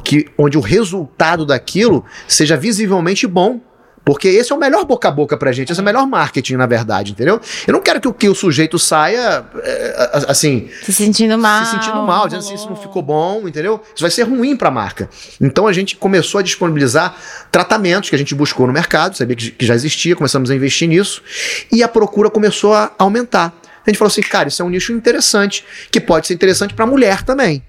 [0.05, 3.61] que, onde o resultado daquilo seja visivelmente bom.
[4.05, 6.55] Porque esse é o melhor boca a boca pra gente, esse é o melhor marketing,
[6.55, 7.41] na verdade, entendeu?
[7.67, 10.69] Eu não quero que, que o sujeito saia, é, assim.
[10.83, 11.65] Se sentindo mal.
[11.65, 13.81] Se sentindo mal, dizendo assim, isso não ficou bom, entendeu?
[13.95, 15.09] Isso vai ser ruim pra marca.
[15.41, 17.15] Então a gente começou a disponibilizar
[17.53, 20.89] tratamentos que a gente buscou no mercado, sabia que, que já existia, começamos a investir
[20.89, 21.23] nisso,
[21.71, 23.55] e a procura começou a aumentar.
[23.87, 26.87] A gente falou assim, cara, isso é um nicho interessante, que pode ser interessante para
[26.87, 27.63] mulher também.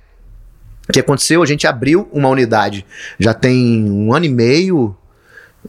[0.88, 1.41] O que aconteceu?
[1.41, 2.86] A gente abriu uma unidade
[3.19, 4.95] já tem um ano e meio,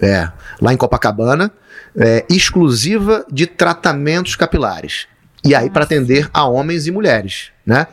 [0.00, 0.30] é,
[0.60, 1.50] lá em Copacabana,
[1.96, 5.06] é, exclusiva de tratamentos capilares.
[5.44, 7.86] E aí para atender a homens e mulheres, né?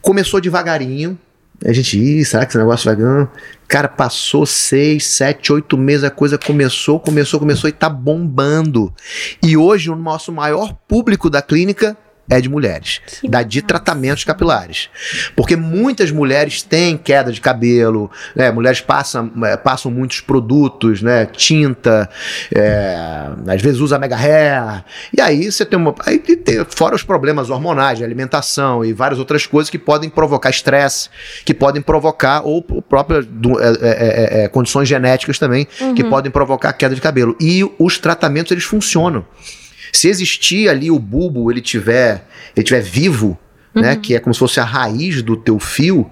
[0.00, 1.18] Começou devagarinho.
[1.64, 3.30] A gente, Ih, será que esse negócio vai ganhando?
[3.68, 8.92] Cara, passou seis, sete, oito meses, a coisa começou, começou, começou e tá bombando.
[9.42, 11.96] E hoje o nosso maior público da clínica
[12.28, 14.88] é de mulheres, que da de tratamentos capilares.
[15.36, 18.50] Porque muitas mulheres têm queda de cabelo, né?
[18.50, 21.26] mulheres passam, é, passam muitos produtos, né?
[21.26, 22.08] tinta,
[22.54, 22.96] é,
[23.46, 24.84] às vezes usa mega hair,
[25.16, 25.94] e aí você tem uma.
[26.06, 30.50] Aí tem, fora os problemas hormonais, de alimentação e várias outras coisas que podem provocar
[30.50, 31.08] estresse,
[31.44, 33.26] que podem provocar, ou próprias
[33.60, 35.94] é é, é, é, condições genéticas também, uhum.
[35.94, 37.36] que podem provocar queda de cabelo.
[37.40, 39.24] E os tratamentos eles funcionam.
[39.92, 42.26] Se existir ali o bulbo, ele tiver,
[42.56, 43.38] ele tiver vivo,
[43.74, 43.82] né, uhum.
[43.82, 43.96] né?
[43.96, 46.10] Que é como se fosse a raiz do teu fio.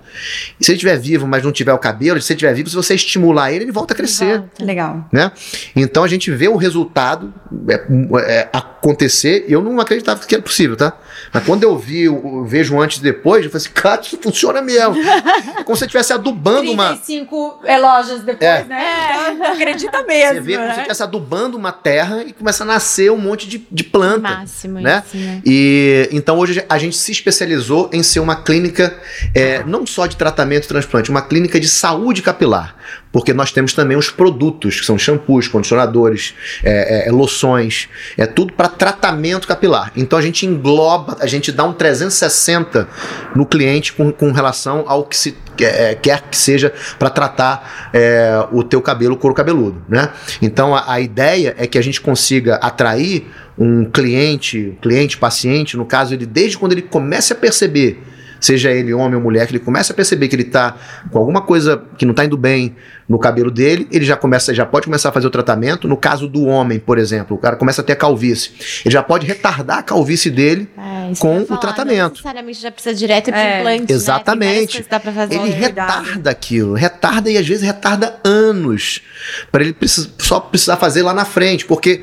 [0.58, 2.76] E se ele estiver vivo, mas não tiver o cabelo, se ele estiver vivo, se
[2.76, 4.38] você estimular ele, ele volta a crescer.
[4.38, 4.64] Volta.
[4.64, 5.08] Legal.
[5.12, 5.32] Né?
[5.74, 7.32] Então a gente vê o resultado
[7.68, 7.86] é,
[8.22, 9.44] é, acontecer.
[9.48, 10.96] Eu não acreditava que era possível, tá?
[11.32, 14.60] Mas quando eu vi, eu vejo antes e depois, eu falei assim, cara, isso funciona
[14.62, 14.96] mesmo.
[14.96, 17.76] É como se você estivesse adubando 35 uma.
[17.76, 18.64] lojas depois, é.
[18.64, 19.32] né?
[19.32, 20.34] Então, acredita mesmo.
[20.34, 23.48] Você vê como se você estivesse adubando uma terra e começa a nascer um monte
[23.48, 24.20] de, de planta.
[24.20, 25.02] Máximo, né?
[25.06, 25.42] Isso, né?
[25.44, 28.98] E então hoje a gente se especializou em ser uma clínica
[29.34, 32.76] é, não só de tratamento e transplante, uma clínica de saúde capilar
[33.12, 38.26] porque nós temos também os produtos, que são shampoos, condicionadores, é, é, é loções, é
[38.26, 39.92] tudo para tratamento capilar.
[39.96, 42.88] Então a gente engloba, a gente dá um 360
[43.34, 48.46] no cliente com, com relação ao que se é, quer que seja para tratar é,
[48.52, 50.10] o teu cabelo, o couro cabeludo, né?
[50.40, 53.26] Então a, a ideia é que a gente consiga atrair
[53.58, 58.00] um cliente, cliente, paciente, no caso ele desde quando ele começa a perceber
[58.40, 60.76] seja ele homem ou mulher, que ele começa a perceber que ele está
[61.10, 62.74] com alguma coisa que não está indo bem
[63.08, 65.88] no cabelo dele, ele já começa, já pode começar a fazer o tratamento.
[65.88, 68.52] No caso do homem, por exemplo, o cara começa a ter calvície,
[68.84, 72.02] ele já pode retardar a calvície dele é, com o tratamento.
[72.02, 73.60] Não necessariamente já precisa direto de é.
[73.60, 73.92] implante.
[73.92, 73.96] Né?
[73.96, 74.78] Exatamente.
[74.78, 74.86] Né?
[75.30, 79.02] Ele retarda aquilo, retarda e às vezes retarda anos
[79.50, 82.02] para ele precisa, só precisar fazer lá na frente, porque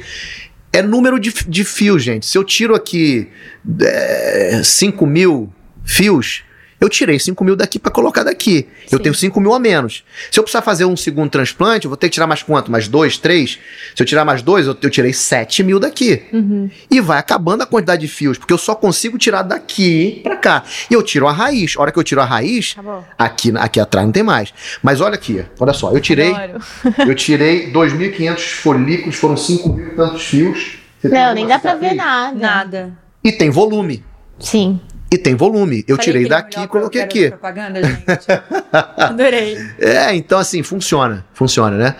[0.73, 2.25] é número de, de fios, gente.
[2.25, 3.29] Se eu tiro aqui
[3.81, 5.51] é, 5 mil
[5.87, 6.43] fios,
[6.79, 8.67] eu tirei 5 mil daqui para colocar daqui.
[8.85, 8.87] Sim.
[8.91, 10.03] Eu tenho 5 mil a menos.
[10.31, 12.71] Se eu precisar fazer um segundo transplante, eu vou ter que tirar mais quanto?
[12.71, 13.57] Mais dois, três?
[13.95, 16.21] Se eu tirar mais dois, eu, eu tirei 7 mil daqui.
[16.31, 16.69] Uhum.
[16.91, 20.63] E vai acabando a quantidade de fios, porque eu só consigo tirar daqui para cá.
[20.89, 21.73] E eu tiro a raiz.
[21.75, 22.75] A hora que eu tiro a raiz,
[23.17, 24.53] aqui, aqui atrás não tem mais.
[24.83, 25.91] Mas olha aqui, olha só.
[25.91, 26.31] Eu tirei,
[27.07, 30.77] eu tirei 2.500 folículos, foram 5 mil tantos fios.
[31.01, 32.37] Você não, nem dá para ver nada.
[32.37, 32.97] Nada.
[33.23, 34.03] E tem volume.
[34.39, 34.79] Sim.
[35.09, 35.85] E tem volume.
[35.87, 37.29] Eu Falei tirei daqui e coloquei aqui.
[37.29, 38.03] Propaganda, gente.
[38.97, 39.57] Adorei.
[39.79, 41.25] É, então assim, funciona.
[41.33, 41.95] Funciona, né?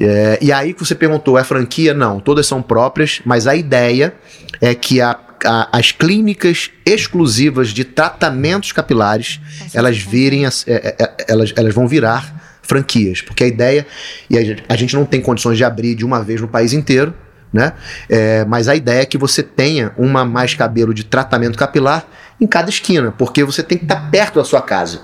[0.00, 1.94] É, e aí que você perguntou, é franquia?
[1.94, 4.12] Não, todas são próprias, mas a ideia
[4.60, 10.96] é que a, a, as clínicas exclusivas de tratamentos capilares, Nossa, elas virem, é, é,
[10.98, 13.86] é, elas, elas vão virar franquias, porque a ideia,
[14.28, 16.72] e a gente, a gente não tem condições de abrir de uma vez no país
[16.72, 17.14] inteiro,
[17.52, 17.72] né?
[18.10, 22.06] É, mas a ideia é que você tenha uma mais cabelo de tratamento capilar
[22.40, 25.00] em cada esquina, porque você tem que estar perto da sua casa.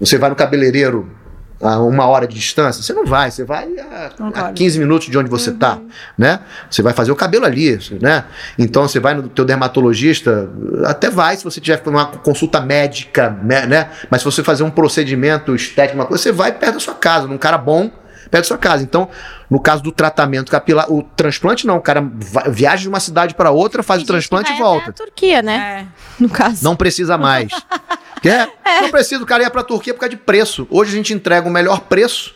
[0.00, 1.10] Você vai no cabeleireiro
[1.60, 5.18] a uma hora de distância, você não vai, você vai a, a 15 minutos de
[5.18, 5.88] onde você está, uhum.
[6.16, 6.40] né?
[6.70, 8.24] Você vai fazer o cabelo ali, né?
[8.56, 10.48] Então você vai no teu dermatologista,
[10.86, 13.90] até vai se você tiver uma consulta médica, né?
[14.08, 17.26] Mas se você fazer um procedimento estético, uma coisa, você vai perto da sua casa,
[17.26, 17.90] num cara bom,
[18.28, 18.82] perto da sua casa.
[18.82, 19.08] Então,
[19.50, 22.02] no caso do tratamento capilar, o transplante não, o cara
[22.48, 24.90] viaja de uma cidade para outra, faz o transplante e volta.
[24.90, 25.86] Até a Turquia, né?
[25.86, 26.22] É.
[26.22, 26.62] No caso.
[26.62, 27.50] Não precisa mais.
[28.22, 28.48] Quer?
[28.64, 28.80] É.
[28.82, 30.66] Não precisa, o cara ia para a Turquia por causa de preço.
[30.70, 32.34] Hoje a gente entrega o melhor preço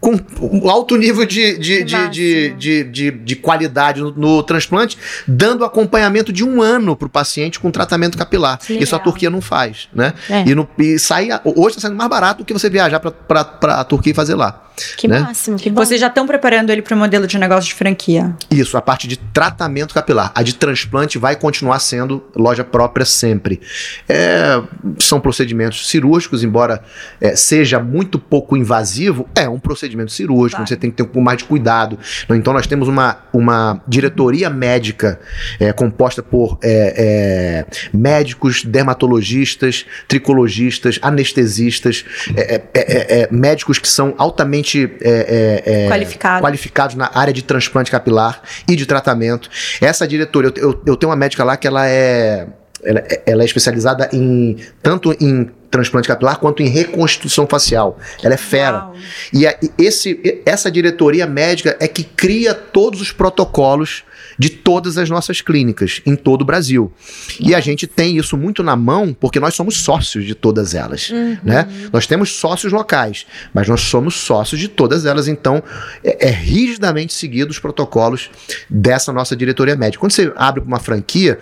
[0.00, 4.96] com um alto nível de, de, de, de, de, de, de, qualidade no, no, transplante,
[5.28, 8.58] dando acompanhamento de um ano para o paciente com tratamento capilar.
[8.68, 10.14] Isso a Turquia não faz, né?
[10.28, 10.48] É.
[10.48, 13.84] E, no, e sai, hoje está sendo mais barato do que você viajar para a
[13.84, 14.70] Turquia e fazer lá.
[14.96, 15.20] Que né?
[15.20, 15.84] máximo, que bom.
[15.84, 18.34] Vocês já estão preparando ele para o modelo de negócio de franquia?
[18.50, 20.32] Isso, a parte de tratamento capilar.
[20.34, 23.60] A de transplante vai continuar sendo loja própria sempre.
[24.08, 24.62] É,
[24.98, 26.82] são procedimentos cirúrgicos, embora
[27.20, 30.66] é, seja muito pouco invasivo, é um procedimento cirúrgico, vai.
[30.66, 31.98] você tem que ter um pouco mais de cuidado.
[32.30, 35.20] Então, nós temos uma, uma diretoria médica
[35.58, 42.04] é, composta por é, é, médicos, dermatologistas, tricologistas, anestesistas,
[42.36, 46.42] é, médicos que são altamente é, é, é, Qualificado.
[46.42, 49.48] qualificados na área de transplante capilar e de tratamento.
[49.80, 52.46] Essa diretora, eu, eu, eu tenho uma médica lá que ela é,
[52.84, 57.98] ela, ela é especializada em tanto em transplante capilar quanto em reconstrução facial.
[58.22, 58.78] Ela é fera.
[58.78, 58.96] Uau.
[59.32, 64.02] E a, esse, essa diretoria médica é que cria todos os protocolos
[64.38, 66.90] de todas as nossas clínicas em todo o Brasil.
[67.38, 71.10] E a gente tem isso muito na mão porque nós somos sócios de todas elas,
[71.10, 71.36] uhum.
[71.44, 71.68] né?
[71.92, 75.62] Nós temos sócios locais, mas nós somos sócios de todas elas, então
[76.02, 78.30] é, é rigidamente seguido os protocolos
[78.68, 80.00] dessa nossa diretoria médica.
[80.00, 81.38] Quando você abre uma franquia,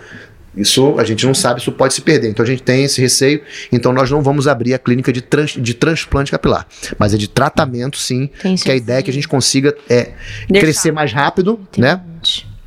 [0.59, 2.29] isso a gente não sabe, isso pode se perder.
[2.29, 3.41] Então a gente tem esse receio.
[3.71, 6.67] Então nós não vamos abrir a clínica de, trans, de transplante capilar.
[6.97, 8.29] Mas é de tratamento, sim.
[8.41, 10.11] Tem que a ideia é que a gente consiga é,
[10.47, 12.01] crescer mais rápido, né?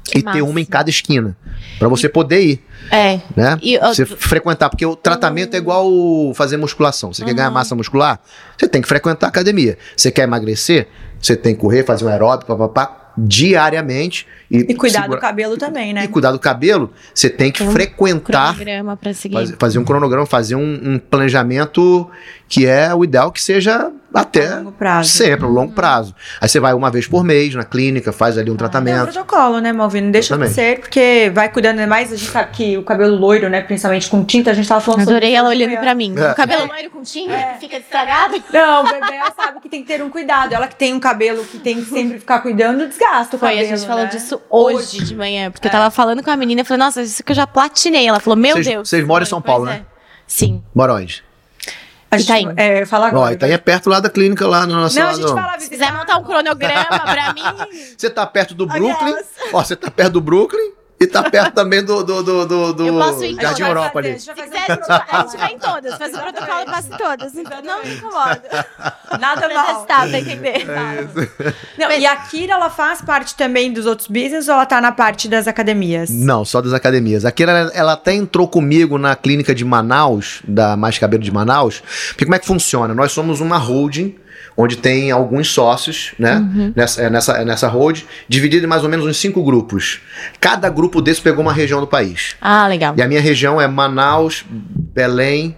[0.04, 0.36] Que e massa.
[0.36, 1.36] ter uma em cada esquina.
[1.78, 2.64] para você poder ir.
[2.90, 3.20] É.
[3.36, 3.58] Né?
[3.62, 5.86] E, você frequentar, porque o tratamento é igual
[6.34, 7.12] fazer musculação.
[7.12, 7.28] Você uhum.
[7.28, 8.20] quer ganhar massa muscular?
[8.58, 9.78] Você tem que frequentar a academia.
[9.96, 10.88] Você quer emagrecer?
[11.20, 14.26] Você tem que correr, fazer um aeróbico, papapá diariamente.
[14.50, 15.18] E, e cuidar segura...
[15.18, 16.04] do cabelo também, né?
[16.04, 18.54] E cuidar do cabelo, você tem que um frequentar.
[18.54, 19.34] Cronograma pra seguir.
[19.34, 22.10] Fazer, fazer um cronograma, fazer um, um, planejamento
[22.48, 25.08] que é o ideal que seja até longo prazo.
[25.10, 25.74] sempre, a longo uhum.
[25.74, 26.14] prazo.
[26.40, 28.98] Aí você vai uma vez por mês na clínica, faz ali um tratamento.
[28.98, 30.10] É um protocolo, né, Malvino?
[30.10, 32.12] Deixa de ser, porque vai cuidando mais.
[32.12, 35.02] A gente sabe que o cabelo loiro, né, principalmente com tinta, a gente tava falando
[35.02, 36.14] Adorei sobre ela olhando pra mim.
[36.16, 36.32] É.
[36.32, 37.56] O cabelo loiro com tinta é.
[37.58, 38.42] fica estragado.
[38.52, 40.52] Não, o bebê sabe que tem que ter um cuidado.
[40.52, 43.66] Ela que tem um cabelo que tem que sempre ficar cuidando, desgasta o Foi, cabelo.
[43.66, 44.10] a gente falou né?
[44.10, 45.68] disso hoje, hoje, de manhã, porque é.
[45.68, 48.06] eu tava falando com a menina e falei, nossa, isso que eu já platinei.
[48.06, 48.88] Ela falou, meu cês, Deus.
[48.88, 49.82] Vocês moram em São Paulo, né?
[49.88, 49.92] É.
[50.26, 50.62] Sim.
[50.74, 51.22] Mora onde?
[52.12, 52.52] A gente, Itaim.
[52.58, 53.30] É, fala agora.
[53.30, 55.70] Ó, Itaim é perto lá da clínica, lá no nosso Não, a gente fala, se
[55.70, 57.42] quiser montar um cronograma pra mim.
[57.96, 59.14] Você tá perto do Brooklyn?
[59.50, 60.72] Ó, você tá perto do Brooklyn?
[61.02, 64.08] E tá perto também do, do, do, do, do eu posso ir Jardim Europa fazer,
[64.08, 64.20] ali.
[64.20, 64.66] Se quiser,
[65.10, 65.94] a gente vai em todas.
[65.96, 67.34] Faz o protocolo e passa em todas.
[67.34, 68.42] Então não me incomoda.
[69.18, 69.84] Nada mal.
[69.84, 70.66] pra entender.
[70.68, 74.80] É não, e a Kira, ela faz parte também dos outros business ou ela tá
[74.80, 76.08] na parte das academias?
[76.10, 77.24] Não, só das academias.
[77.24, 81.32] A Kira, ela, ela até entrou comigo na clínica de Manaus, da Mais Cabelo de
[81.32, 81.82] Manaus.
[82.08, 82.94] Porque como é que funciona?
[82.94, 84.21] Nós somos uma holding
[84.56, 86.36] onde tem alguns sócios, né?
[86.36, 86.72] Uhum.
[86.74, 90.00] Nessa, é, nessa, é nessa road, dividido em mais ou menos uns cinco grupos.
[90.40, 92.36] Cada grupo desse pegou uma região do país.
[92.40, 92.94] Ah, legal.
[92.96, 95.56] E a minha região é Manaus, Belém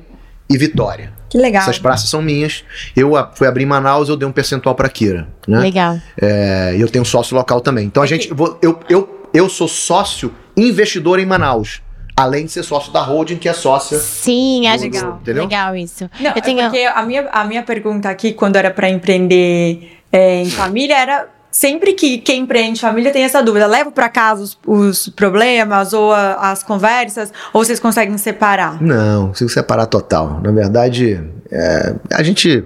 [0.49, 1.13] e Vitória.
[1.29, 1.63] Que legal.
[1.63, 2.65] Essas praças são minhas.
[2.95, 5.27] Eu fui abrir em Manaus, eu dei um percentual para Kira.
[5.49, 5.59] Né?
[5.59, 5.99] Legal.
[6.21, 7.87] É, eu tenho sócio local também.
[7.87, 8.31] Então a gente,
[8.63, 11.83] eu, eu, eu sou sócio investidor em Manaus.
[12.17, 13.99] Além de ser sócio da holding, que é sócia.
[13.99, 15.19] Sim, acho legal.
[15.21, 15.45] Entendeu?
[15.45, 16.09] legal isso.
[16.21, 16.61] Não, eu tenho...
[16.61, 20.97] É porque a minha, a minha pergunta aqui, quando era para empreender é, em família,
[20.97, 25.93] era sempre que quem empreende família tem essa dúvida, levo para casa os, os, problemas
[25.93, 28.83] ou a, as conversas, ou vocês conseguem separar?
[28.83, 30.41] Não, consigo separar total.
[30.43, 32.65] Na verdade, é, a gente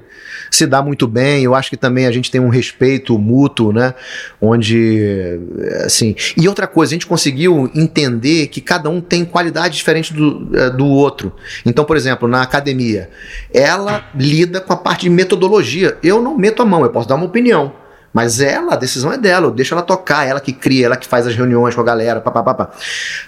[0.50, 1.42] se dá muito bem.
[1.42, 3.94] Eu acho que também a gente tem um respeito mútuo, né?
[4.40, 5.40] Onde,
[5.84, 6.14] assim.
[6.36, 10.70] E outra coisa, a gente conseguiu entender que cada um tem qualidade diferente do, é,
[10.70, 11.32] do outro.
[11.64, 13.10] Então, por exemplo, na academia,
[13.52, 15.96] ela lida com a parte de metodologia.
[16.02, 17.72] Eu não meto a mão, eu posso dar uma opinião.
[18.12, 21.06] Mas ela, a decisão é dela, eu deixo ela tocar, ela que cria, ela que
[21.06, 22.70] faz as reuniões com a galera, papapá.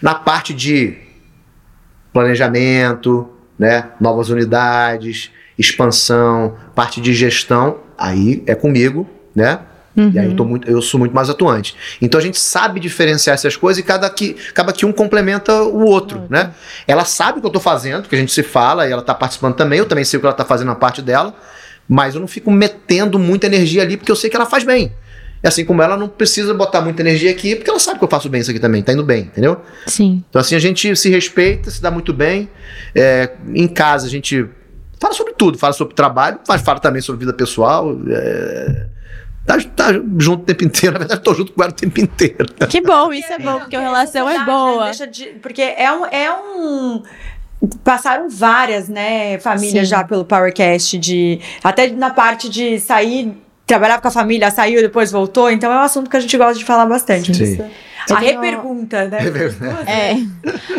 [0.00, 0.96] Na parte de
[2.12, 5.30] planejamento, né, novas unidades,
[5.60, 9.60] expansão, parte de gestão, aí é comigo, né?
[9.96, 10.10] Uhum.
[10.14, 11.76] E aí eu, tô muito, eu sou muito mais atuante.
[12.00, 15.84] Então a gente sabe diferenciar essas coisas e cada que, acaba que um complementa o
[15.84, 16.26] outro, uhum.
[16.30, 16.52] né?
[16.86, 19.14] Ela sabe o que eu tô fazendo, que a gente se fala e ela tá
[19.14, 21.34] participando também, eu também sei o que ela tá fazendo na parte dela,
[21.88, 24.92] mas eu não fico metendo muita energia ali porque eu sei que ela faz bem.
[25.42, 28.08] E assim como ela não precisa botar muita energia aqui, porque ela sabe que eu
[28.08, 29.60] faço bem isso aqui também, tá indo bem, entendeu?
[29.86, 30.22] Sim.
[30.28, 32.48] Então assim a gente se respeita, se dá muito bem.
[32.94, 34.46] É, em casa a gente
[35.00, 37.96] Fala sobre tudo, fala sobre trabalho, mas fala também sobre vida pessoal.
[38.08, 38.86] É,
[39.46, 40.92] tá, tá junto o tempo inteiro.
[40.94, 42.46] Na verdade, tô junto com ela o tempo inteiro.
[42.68, 44.90] Que bom, isso é bom, porque a relação é boa.
[44.92, 47.02] De, porque é um, é um
[47.82, 49.90] passaram várias, né, famílias Sim.
[49.90, 53.36] já pelo Powercast de até na parte de sair
[53.66, 55.48] trabalhava com a família, saiu, depois voltou.
[55.50, 57.34] Então é um assunto que a gente gosta de falar bastante.
[57.34, 57.64] Sim.
[58.16, 58.40] A tenho...
[58.40, 59.20] repergunta, né?
[59.86, 60.14] É.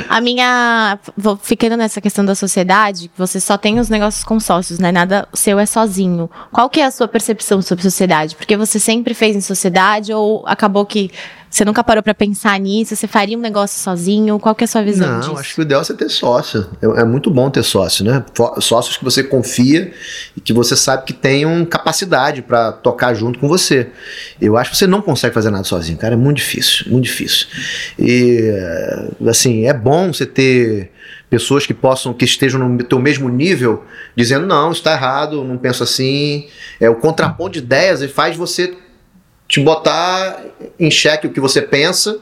[0.10, 1.00] A minha.
[1.18, 4.92] Vou ficando nessa questão da sociedade, você só tem os negócios com sócios, né?
[4.92, 6.30] Nada seu é sozinho.
[6.52, 8.36] Qual que é a sua percepção sobre sociedade?
[8.36, 11.12] Porque você sempre fez em sociedade ou acabou que
[11.52, 12.96] você nunca parou para pensar nisso?
[12.96, 14.40] Você faria um negócio sozinho?
[14.40, 15.38] Qual que é a sua visão Não, disso?
[15.38, 16.66] acho que o ideal é você ter sócio.
[16.82, 18.24] É, é, muito bom ter sócio, né?
[18.62, 19.92] Sócios que você confia
[20.36, 23.90] e que você sabe que tenham capacidade para tocar junto com você.
[24.40, 26.14] Eu acho que você não consegue fazer nada sozinho, cara.
[26.14, 27.48] É muito difícil, muito difícil.
[28.00, 28.50] E,
[29.28, 30.90] assim, é bom você ter
[31.30, 33.84] pessoas que possam, que estejam no teu mesmo nível,
[34.16, 36.48] dizendo, não, está errado, não penso assim.
[36.80, 38.74] É o contraponto de ideias e faz você
[39.52, 40.42] te botar
[40.80, 42.18] em xeque o que você pensa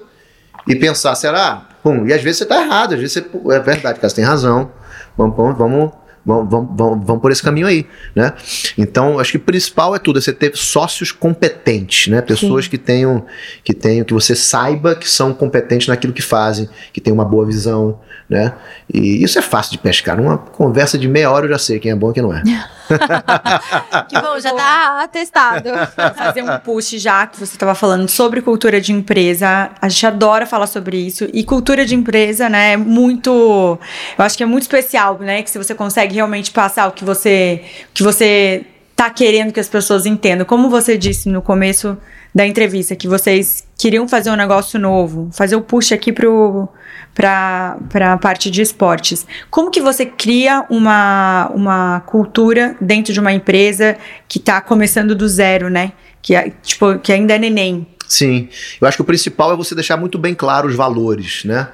[0.68, 1.68] e pensar, será?
[1.84, 4.26] Pum, e às vezes você está errado, às vezes você, é verdade, cara, você tem
[4.26, 4.72] razão.
[5.16, 5.92] Vamos, vamos, vamos,
[6.30, 8.34] vamos, vamos, vamos por esse caminho aí, né?
[8.78, 12.22] Então, acho que o principal é tudo, é você ter sócios competentes, né?
[12.22, 12.72] Pessoas Sim.
[12.72, 13.26] que tenham,
[13.64, 17.46] que tenham, que você saiba que são competentes naquilo que fazem, que tem uma boa
[17.46, 18.00] visão,
[18.30, 18.54] né?
[18.94, 20.16] E isso é fácil de pescar.
[20.16, 22.44] Numa conversa de meia hora eu já sei quem é bom e quem não é.
[24.08, 25.70] que bom, já tá atestado.
[26.16, 29.72] Fazer um push já que você estava falando sobre cultura de empresa.
[29.82, 31.28] A gente adora falar sobre isso.
[31.34, 33.80] E cultura de empresa, né, é muito.
[34.18, 35.42] Eu acho que é muito especial, né?
[35.42, 37.62] Que se você consegue realmente passar o que você.
[37.94, 38.66] que você
[38.96, 40.46] tá querendo que as pessoas entendam.
[40.46, 41.98] Como você disse no começo
[42.36, 46.68] da entrevista, que vocês queriam fazer um negócio novo, fazer o push aqui pro
[47.14, 49.26] para a parte de esportes.
[49.50, 53.98] Como que você cria uma, uma cultura dentro de uma empresa
[54.28, 55.92] que está começando do zero, né?
[56.22, 57.86] Que, é, tipo, que ainda é neném.
[58.08, 58.48] Sim,
[58.80, 61.68] eu acho que o principal é você deixar muito bem claro os valores, né?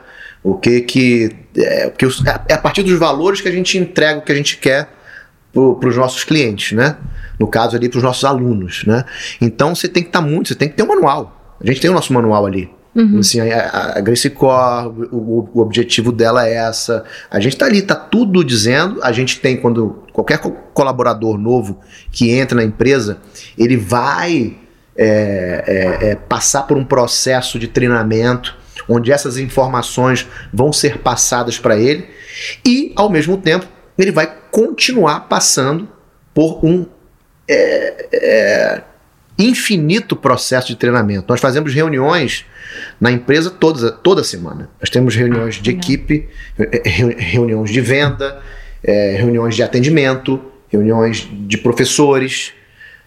[0.46, 2.06] O que que é, porque
[2.48, 4.88] é a partir dos valores que a gente entrega o que a gente quer
[5.52, 6.98] para os nossos clientes, né?
[7.40, 9.04] No caso ali para os nossos alunos, né?
[9.42, 11.58] Então você tem que estar tá muito, você tem que ter um manual.
[11.60, 12.70] A gente tem o nosso manual ali.
[12.94, 13.20] Uhum.
[13.20, 17.04] Assim, a, a Grace Core, o, o, objetivo dela é essa.
[17.32, 19.02] A gente tá ali, tá tudo dizendo.
[19.02, 20.38] A gente tem, quando qualquer
[20.76, 21.80] colaborador novo
[22.12, 23.18] que entra na empresa,
[23.58, 24.56] ele vai
[24.96, 28.56] é, é, é, passar por um processo de treinamento
[28.88, 32.08] onde essas informações vão ser passadas para ele
[32.66, 33.66] e, ao mesmo tempo,
[33.98, 35.88] ele vai continuar passando
[36.34, 36.86] por um
[37.48, 38.82] é, é,
[39.38, 41.26] infinito processo de treinamento.
[41.28, 42.46] Nós fazemos reuniões
[43.00, 44.70] na empresa toda, toda semana.
[44.80, 46.28] Nós temos reuniões de equipe,
[47.18, 48.42] reuniões de venda,
[48.84, 52.54] é, reuniões de atendimento, reuniões de professores,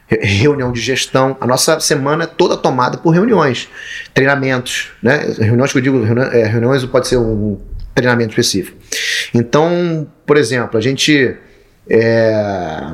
[0.09, 1.37] reunião de gestão.
[1.41, 3.69] A nossa semana é toda tomada por reuniões,
[4.15, 5.35] treinamentos, né?
[5.39, 7.59] Reuniões que eu digo, eh, reuniões pode ser um
[7.95, 8.79] treinamento específico.
[9.35, 11.37] Então, por exemplo, a gente
[11.91, 12.93] é,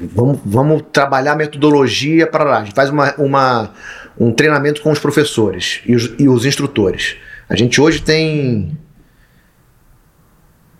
[0.00, 2.58] vamos, vamos trabalhar metodologia para lá.
[2.58, 3.70] A gente faz uma, uma,
[4.18, 7.16] um treinamento com os professores e os, e os instrutores.
[7.48, 8.76] A gente hoje tem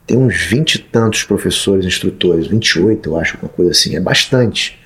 [0.07, 4.79] tem uns 20 e tantos professores, instrutores, 28, eu acho, uma coisa assim, é bastante.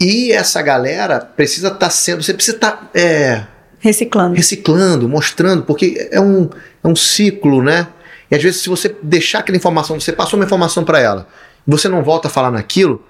[0.00, 3.44] E essa galera precisa estar tá sendo, você precisa estar tá, é,
[3.78, 6.50] reciclando, reciclando, mostrando, porque é um,
[6.82, 7.86] é um ciclo, né?
[8.30, 11.28] E às vezes, se você deixar aquela informação, você passou uma informação para ela,
[11.66, 13.04] você não volta a falar naquilo,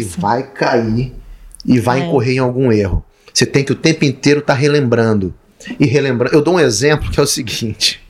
[0.00, 1.14] ele vai cair
[1.64, 2.04] e vai é.
[2.04, 3.04] incorrer em algum erro.
[3.32, 5.34] Você tem que o tempo inteiro estar tá relembrando.
[5.80, 6.34] E relembrando.
[6.34, 8.00] Eu dou um exemplo que é o seguinte.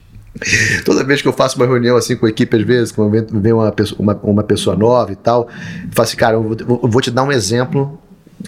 [0.85, 3.53] Toda vez que eu faço uma reunião assim com a equipe, às vezes, quando vem
[3.53, 5.47] uma pessoa, uma, uma pessoa nova e tal,
[5.83, 7.99] eu falo assim, cara, eu vou, eu vou te dar um exemplo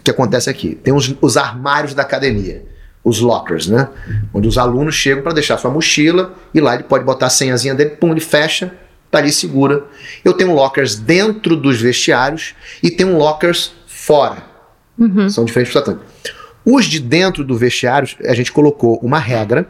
[0.03, 0.75] que acontece aqui.
[0.75, 2.63] Tem os, os armários da academia,
[3.03, 3.89] os lockers, né?
[4.33, 7.73] Onde os alunos chegam para deixar sua mochila e lá ele pode botar a senhazinha
[7.73, 8.73] dele, pum, ele fecha,
[9.09, 9.83] tá ali segura.
[10.23, 14.43] Eu tenho lockers dentro dos vestiários e tenho lockers fora.
[14.97, 15.29] Uhum.
[15.29, 16.01] São diferentes bastante.
[16.65, 19.67] Os de dentro do vestiário, a gente colocou uma regra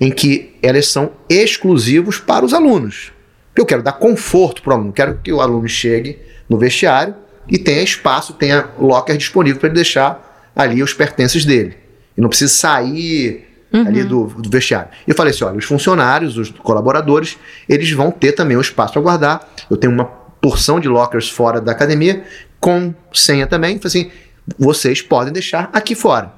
[0.00, 3.12] em que elas são exclusivos para os alunos.
[3.56, 6.18] Eu quero dar conforto para o aluno, quero que o aluno chegue
[6.48, 7.14] no vestiário
[7.48, 11.76] e tenha espaço, tenha locker disponível para ele deixar ali os pertences dele.
[12.16, 13.86] E não precisa sair uhum.
[13.86, 14.90] ali do, do, vestiário.
[15.06, 18.92] E eu falei assim: olha, os funcionários, os colaboradores, eles vão ter também um espaço
[18.92, 19.52] para guardar.
[19.70, 22.24] Eu tenho uma porção de lockers fora da academia,
[22.58, 23.78] com senha também.
[23.78, 24.10] Falei assim:
[24.58, 26.32] vocês podem deixar aqui fora.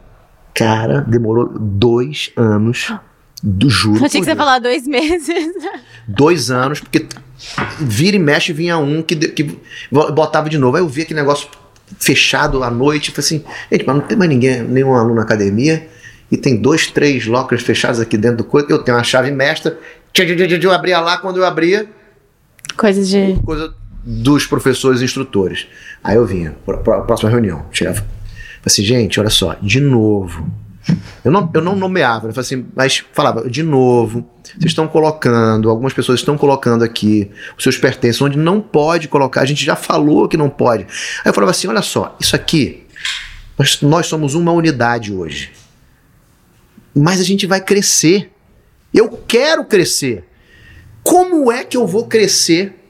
[0.54, 2.92] Cara, demorou dois anos
[3.42, 4.04] do juro.
[4.04, 5.52] Achei que você ia falar dois meses.
[6.06, 7.06] Dois anos, porque
[7.78, 9.58] vira e mexe vinha um que, que
[9.90, 10.76] botava de novo.
[10.76, 11.48] Aí eu vi aquele negócio
[11.98, 13.12] fechado à noite.
[13.12, 15.88] Falei assim, gente, mas não tem mais ninguém, nenhum aluno na academia.
[16.30, 18.66] E tem dois, três lockers fechados aqui dentro do coisa.
[18.68, 19.78] Eu tenho uma chave mestra.
[20.14, 21.88] Eu abria lá, quando eu abria.
[22.76, 23.36] Coisas de.
[23.44, 23.74] Coisa
[24.04, 25.66] dos professores e instrutores.
[26.02, 27.98] Aí eu vinha, pra, próxima reunião, chegava.
[27.98, 28.08] Falei
[28.66, 30.50] assim, gente, olha só, de novo.
[31.24, 35.92] Eu não, eu não nomeava, eu assim, mas falava, de novo, vocês estão colocando, algumas
[35.92, 40.28] pessoas estão colocando aqui os seus pertences, onde não pode colocar, a gente já falou
[40.28, 40.82] que não pode.
[40.82, 42.84] Aí eu falava assim: olha só, isso aqui,
[43.56, 45.52] nós, nós somos uma unidade hoje.
[46.94, 48.30] Mas a gente vai crescer.
[48.92, 50.24] Eu quero crescer.
[51.02, 52.81] Como é que eu vou crescer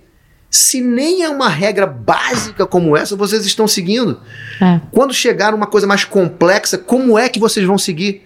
[0.55, 4.20] se nem é uma regra básica como essa vocês estão seguindo?
[4.61, 4.82] É.
[4.90, 8.22] Quando chegar uma coisa mais complexa, como é que vocês vão seguir?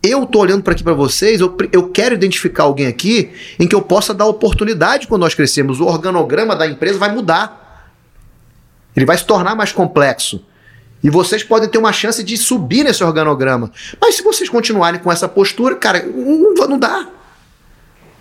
[0.00, 3.74] Eu tô olhando para aqui para vocês, eu, eu quero identificar alguém aqui em que
[3.74, 5.80] eu possa dar oportunidade quando nós crescemos.
[5.80, 7.90] O organograma da empresa vai mudar.
[8.94, 10.44] Ele vai se tornar mais complexo.
[11.02, 13.72] E vocês podem ter uma chance de subir nesse organograma.
[14.00, 17.08] Mas se vocês continuarem com essa postura, cara, não, não dá.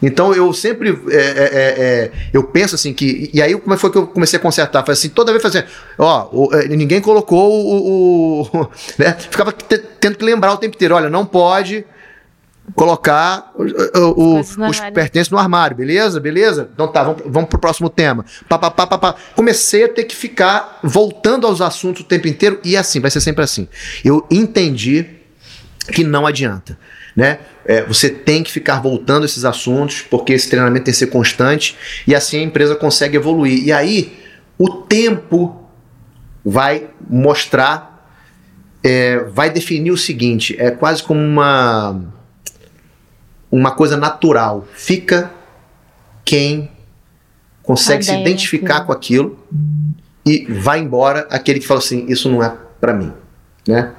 [0.04, 3.30] Então eu sempre é, é, é, é, eu penso assim que.
[3.34, 4.82] E aí como foi que eu comecei a consertar?
[4.82, 5.66] Falei assim, toda vez fazer,
[5.98, 8.42] ó, o, é, ninguém colocou o.
[8.42, 9.14] o né?
[9.14, 11.86] Ficava tendo que lembrar o tempo inteiro, olha, não pode
[12.76, 16.20] colocar o, o, os pertences no armário, beleza?
[16.20, 16.70] Beleza?
[16.74, 18.26] Então tá, vamos, vamos pro próximo tema.
[18.50, 19.16] Pá, pá, pá, pá.
[19.36, 23.22] Comecei a ter que ficar voltando aos assuntos o tempo inteiro e assim, vai ser
[23.22, 23.70] sempre assim.
[24.04, 25.06] Eu entendi
[25.94, 26.78] que não adianta
[27.16, 27.40] né?
[27.66, 31.78] É, você tem que ficar voltando esses assuntos, porque esse treinamento tem que ser constante
[32.06, 33.64] e assim a empresa consegue evoluir.
[33.64, 34.18] E aí,
[34.58, 35.64] o tempo
[36.44, 38.08] vai mostrar,
[38.84, 42.02] é, vai definir o seguinte: é quase como uma,
[43.52, 44.68] uma coisa natural.
[44.74, 45.32] Fica
[46.26, 46.70] quem
[47.62, 49.40] consegue se identificar com aquilo
[50.26, 53.14] e vai embora aquele que fala assim: Isso não é para mim,
[53.68, 53.94] né?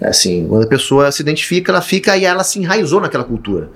[0.00, 3.70] É assim, quando a pessoa se identifica, ela fica e ela se enraizou naquela cultura.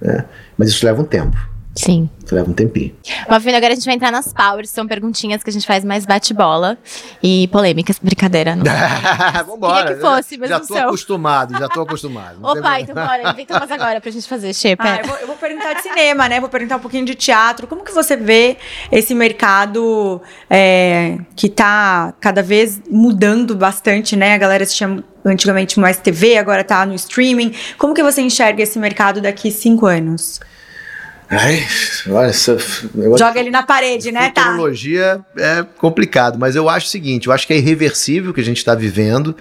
[0.00, 0.24] Né?
[0.56, 1.36] Mas isso leva um tempo.
[1.76, 2.08] Sim.
[2.24, 2.94] Isso leva um tempinho.
[3.28, 4.70] Mafina, agora a gente vai entrar nas powers.
[4.70, 6.78] São perguntinhas que a gente faz mais bate-bola
[7.22, 7.98] e polêmicas.
[8.00, 8.64] Brincadeira, não.
[9.44, 9.82] Vambora.
[9.82, 12.38] Queria que fosse, mas já não tô acostumado, já tô acostumado.
[12.42, 14.84] Ô pai, então bora, inventa mais agora pra gente fazer, Shepa.
[14.84, 16.38] Ah, eu, vou, eu vou perguntar de cinema, né?
[16.38, 17.66] Vou perguntar um pouquinho de teatro.
[17.66, 18.56] Como que você vê
[18.92, 24.34] esse mercado é, que tá cada vez mudando bastante, né?
[24.34, 27.52] A galera assistia antigamente mais TV, agora tá no streaming.
[27.78, 30.40] Como que você enxerga esse mercado daqui cinco anos?
[31.36, 31.66] Ai,
[32.08, 32.56] olha, essa,
[33.18, 34.30] Joga ele na parede, né?
[34.30, 34.44] Tá.
[34.44, 38.40] Tecnologia é complicado, mas eu acho o seguinte: eu acho que é irreversível o que
[38.40, 39.36] a gente está vivendo.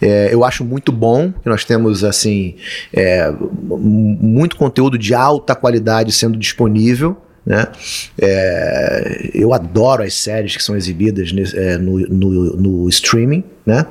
[0.00, 2.56] É, eu acho muito bom que nós temos assim
[2.92, 3.32] é,
[3.62, 7.16] muito conteúdo de alta qualidade sendo disponível.
[7.46, 7.64] Né?
[8.20, 13.44] É, eu adoro as séries que são exibidas é, no, no, no, streaming.
[13.64, 13.86] Né?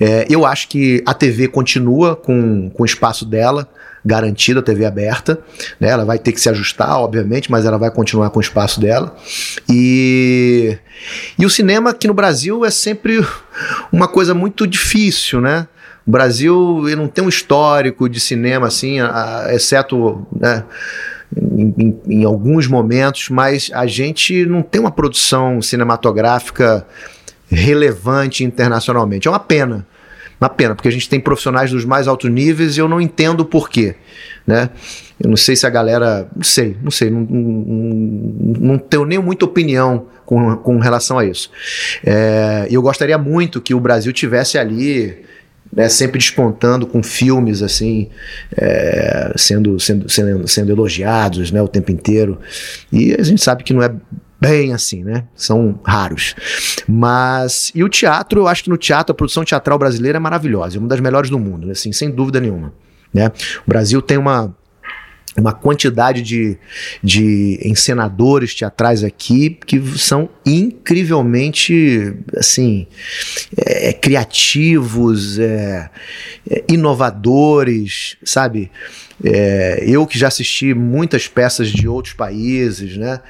[0.00, 3.68] É, eu acho que a TV continua com, com o espaço dela
[4.04, 5.38] garantido, a TV aberta.
[5.80, 5.88] Né?
[5.88, 9.16] Ela vai ter que se ajustar, obviamente, mas ela vai continuar com o espaço dela.
[9.68, 10.76] E,
[11.38, 13.24] e o cinema aqui no Brasil é sempre
[13.90, 15.66] uma coisa muito difícil, né?
[16.06, 20.62] O Brasil não tem um histórico de cinema assim, a, exceto né,
[21.34, 26.86] em, em, em alguns momentos, mas a gente não tem uma produção cinematográfica
[27.48, 29.28] relevante internacionalmente.
[29.28, 29.86] É uma pena.
[30.44, 33.40] Uma pena, porque a gente tem profissionais dos mais altos níveis e eu não entendo
[33.40, 33.94] o porquê.
[34.46, 34.68] Né?
[35.18, 36.28] Eu não sei se a galera.
[36.36, 37.08] Não sei, não sei.
[37.08, 41.50] Não, não, não tenho nem muita opinião com, com relação a isso.
[42.04, 45.24] É, eu gostaria muito que o Brasil tivesse ali
[45.72, 48.10] né, sempre despontando com filmes assim,
[48.54, 52.38] é, sendo, sendo, sendo, sendo elogiados né, o tempo inteiro.
[52.92, 53.90] E a gente sabe que não é
[54.46, 55.24] bem assim, né?
[55.34, 56.34] São raros.
[56.88, 57.72] Mas.
[57.74, 60.78] E o teatro, eu acho que no teatro, a produção teatral brasileira é maravilhosa, é
[60.78, 62.72] uma das melhores do mundo, assim, sem dúvida nenhuma.
[63.12, 63.30] Né?
[63.66, 64.54] O Brasil tem uma
[65.36, 66.56] uma quantidade de,
[67.02, 72.86] de encenadores teatrais aqui que são incrivelmente assim
[73.56, 75.90] é, criativos, é,
[76.48, 78.70] é, inovadores, sabe?
[79.22, 83.20] É, eu que já assisti muitas peças de outros países, né?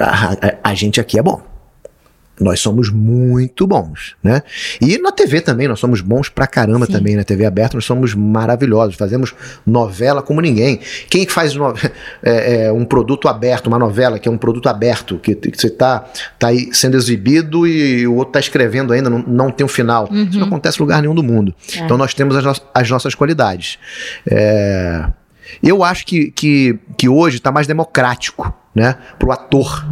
[0.00, 1.51] a, a, a gente aqui é bom.
[2.42, 4.42] Nós somos muito bons, né?
[4.80, 6.92] E na TV também, nós somos bons pra caramba Sim.
[6.92, 7.16] também.
[7.16, 8.96] Na TV aberta, nós somos maravilhosos.
[8.96, 9.34] Fazemos
[9.66, 10.80] novela como ninguém.
[11.08, 11.72] Quem faz no,
[12.22, 15.70] é, é, um produto aberto, uma novela que é um produto aberto, que, que você
[15.70, 16.04] tá,
[16.38, 20.08] tá aí sendo exibido e o outro tá escrevendo ainda, não, não tem um final.
[20.10, 20.24] Uhum.
[20.24, 21.54] Isso não acontece em lugar nenhum do mundo.
[21.76, 21.78] É.
[21.80, 23.78] Então nós temos as, no as nossas qualidades.
[24.28, 25.06] É,
[25.62, 29.84] eu acho que, que, que hoje está mais democrático né, para o ator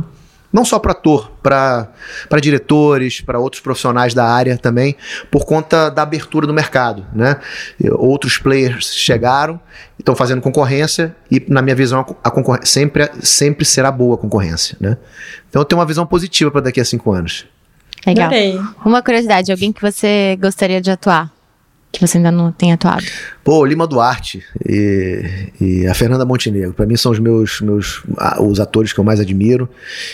[0.53, 1.89] não só para ator, para
[2.41, 4.97] diretores, para outros profissionais da área também,
[5.31, 7.07] por conta da abertura do mercado.
[7.13, 7.37] Né?
[7.93, 9.61] Outros players chegaram,
[9.99, 14.77] estão fazendo concorrência, e na minha visão, a concorrência sempre, sempre será boa a concorrência.
[14.81, 14.97] Né?
[15.49, 17.47] Então eu tenho uma visão positiva para daqui a cinco anos.
[18.07, 18.27] Legal.
[18.27, 18.59] Adorei.
[18.85, 21.31] Uma curiosidade, alguém que você gostaria de atuar?
[21.93, 23.05] Que você ainda não tem atuado?
[23.43, 26.73] Pô, Lima Duarte e, e a Fernanda Montenegro.
[26.73, 28.03] Para mim são os meus, meus
[28.41, 29.69] os atores que eu mais admiro,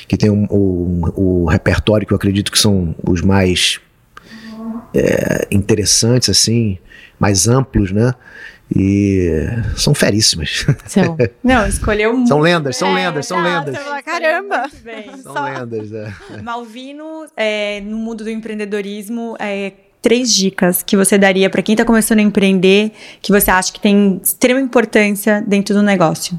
[0.09, 3.79] que tem um, um, o repertório que eu acredito que são os mais
[4.95, 6.79] é, interessantes, assim,
[7.19, 8.15] mais amplos, né?
[8.75, 9.31] E
[9.77, 10.67] são feríssimas.
[10.87, 11.17] São.
[11.43, 12.29] Não, escolheu muito.
[12.29, 13.77] São lendas, são lendas, são lendas.
[14.05, 14.65] Caramba!
[15.23, 15.45] São Só.
[15.45, 16.13] lendas, é.
[16.43, 19.73] Malvino, é, no mundo do empreendedorismo, é,
[20.03, 23.81] três dicas que você daria para quem está começando a empreender, que você acha que
[23.81, 26.39] tem extrema importância dentro do negócio?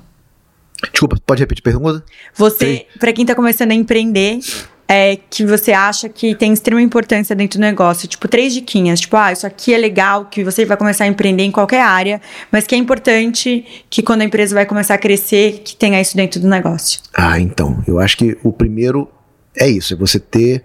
[0.92, 2.04] Desculpa, pode repetir a pergunta?
[2.36, 4.40] Você, para quem está começando a empreender,
[4.88, 8.08] é, que você acha que tem extrema importância dentro do negócio?
[8.08, 9.02] Tipo, três diquinhas.
[9.02, 12.22] Tipo, ah, isso aqui é legal, que você vai começar a empreender em qualquer área,
[12.52, 16.16] mas que é importante que quando a empresa vai começar a crescer, que tenha isso
[16.16, 17.02] dentro do negócio.
[17.14, 17.84] Ah, então.
[17.86, 19.10] Eu acho que o primeiro
[19.56, 20.64] é isso, é você ter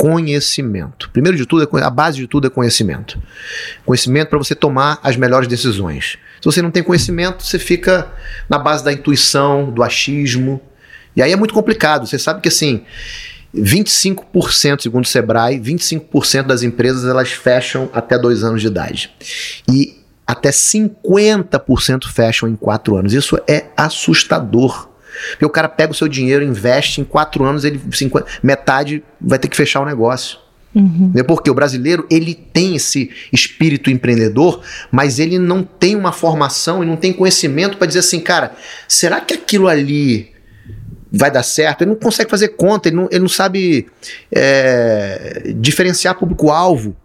[0.00, 1.10] conhecimento.
[1.10, 3.20] Primeiro de tudo, é a base de tudo é conhecimento.
[3.84, 6.16] Conhecimento para você tomar as melhores decisões.
[6.40, 8.10] Se você não tem conhecimento, você fica
[8.48, 10.60] na base da intuição, do achismo.
[11.14, 12.06] E aí é muito complicado.
[12.06, 12.82] Você sabe que assim,
[13.54, 19.10] 25%, segundo o Sebrae, 25% das empresas elas fecham até dois anos de idade.
[19.70, 23.12] E até 50% fecham em quatro anos.
[23.12, 24.88] Isso é assustador.
[25.30, 29.38] Porque o cara pega o seu dinheiro, investe, em quatro anos, ele 50, metade vai
[29.38, 30.38] ter que fechar o negócio.
[30.74, 31.12] Uhum.
[31.26, 36.86] Porque o brasileiro ele tem esse espírito empreendedor, mas ele não tem uma formação e
[36.86, 38.52] não tem conhecimento para dizer assim, cara,
[38.86, 40.30] será que aquilo ali
[41.10, 41.82] vai dar certo?
[41.82, 43.88] Ele não consegue fazer conta, ele não, ele não sabe
[44.30, 46.96] é, diferenciar público-alvo.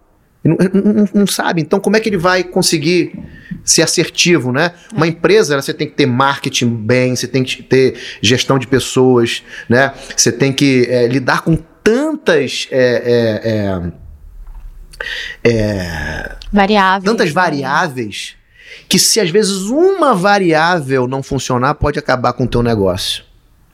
[0.45, 1.61] Não, não, não, sabe.
[1.61, 3.17] Então, como é que ele vai conseguir
[3.63, 4.73] ser assertivo, né?
[4.93, 9.41] Uma empresa, você tem que ter marketing bem, você tem que ter gestão de pessoas,
[9.67, 9.91] né?
[10.15, 13.91] Você tem que é, lidar com tantas é,
[15.43, 18.35] é, é, é variáveis, tantas variáveis
[18.87, 23.23] que se às vezes uma variável não funcionar pode acabar com o teu negócio.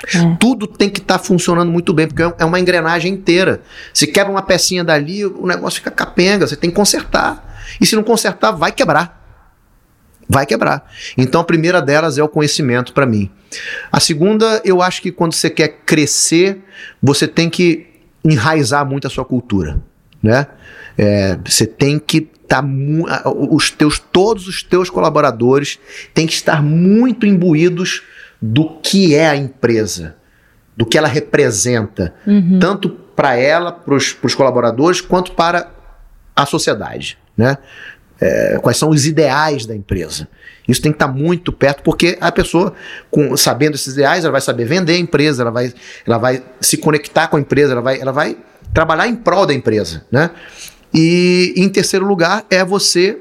[0.08, 0.36] É.
[0.40, 3.62] Tudo tem que estar tá funcionando muito bem, porque é uma engrenagem inteira.
[3.94, 7.60] Se quebra uma pecinha dali, o negócio fica capenga, você tem que consertar.
[7.80, 9.20] E se não consertar, vai quebrar.
[10.28, 10.90] Vai quebrar.
[11.18, 13.30] Então a primeira delas é o conhecimento para mim.
[13.92, 16.64] A segunda, eu acho que quando você quer crescer,
[17.02, 17.88] você tem que
[18.24, 19.82] enraizar muito a sua cultura,
[20.22, 20.48] né?
[20.98, 25.80] É, você tem que estar tá os teus todos os teus colaboradores
[26.14, 28.04] têm que estar muito imbuídos
[28.42, 30.16] do que é a empresa,
[30.76, 32.60] do que ela representa, uhum.
[32.60, 35.70] tanto para ela, para os colaboradores, quanto para
[36.36, 37.18] a sociedade.
[37.38, 37.58] Né?
[38.20, 40.28] É, quais são os ideais da empresa.
[40.68, 42.74] Isso tem que estar tá muito perto, porque a pessoa,
[43.10, 45.74] com, sabendo esses ideais, ela vai saber vender a empresa, ela vai,
[46.06, 48.38] ela vai se conectar com a empresa, ela vai, ela vai
[48.74, 50.06] trabalhar em prol da empresa.
[50.12, 50.30] Né?
[50.94, 53.18] E em terceiro lugar é você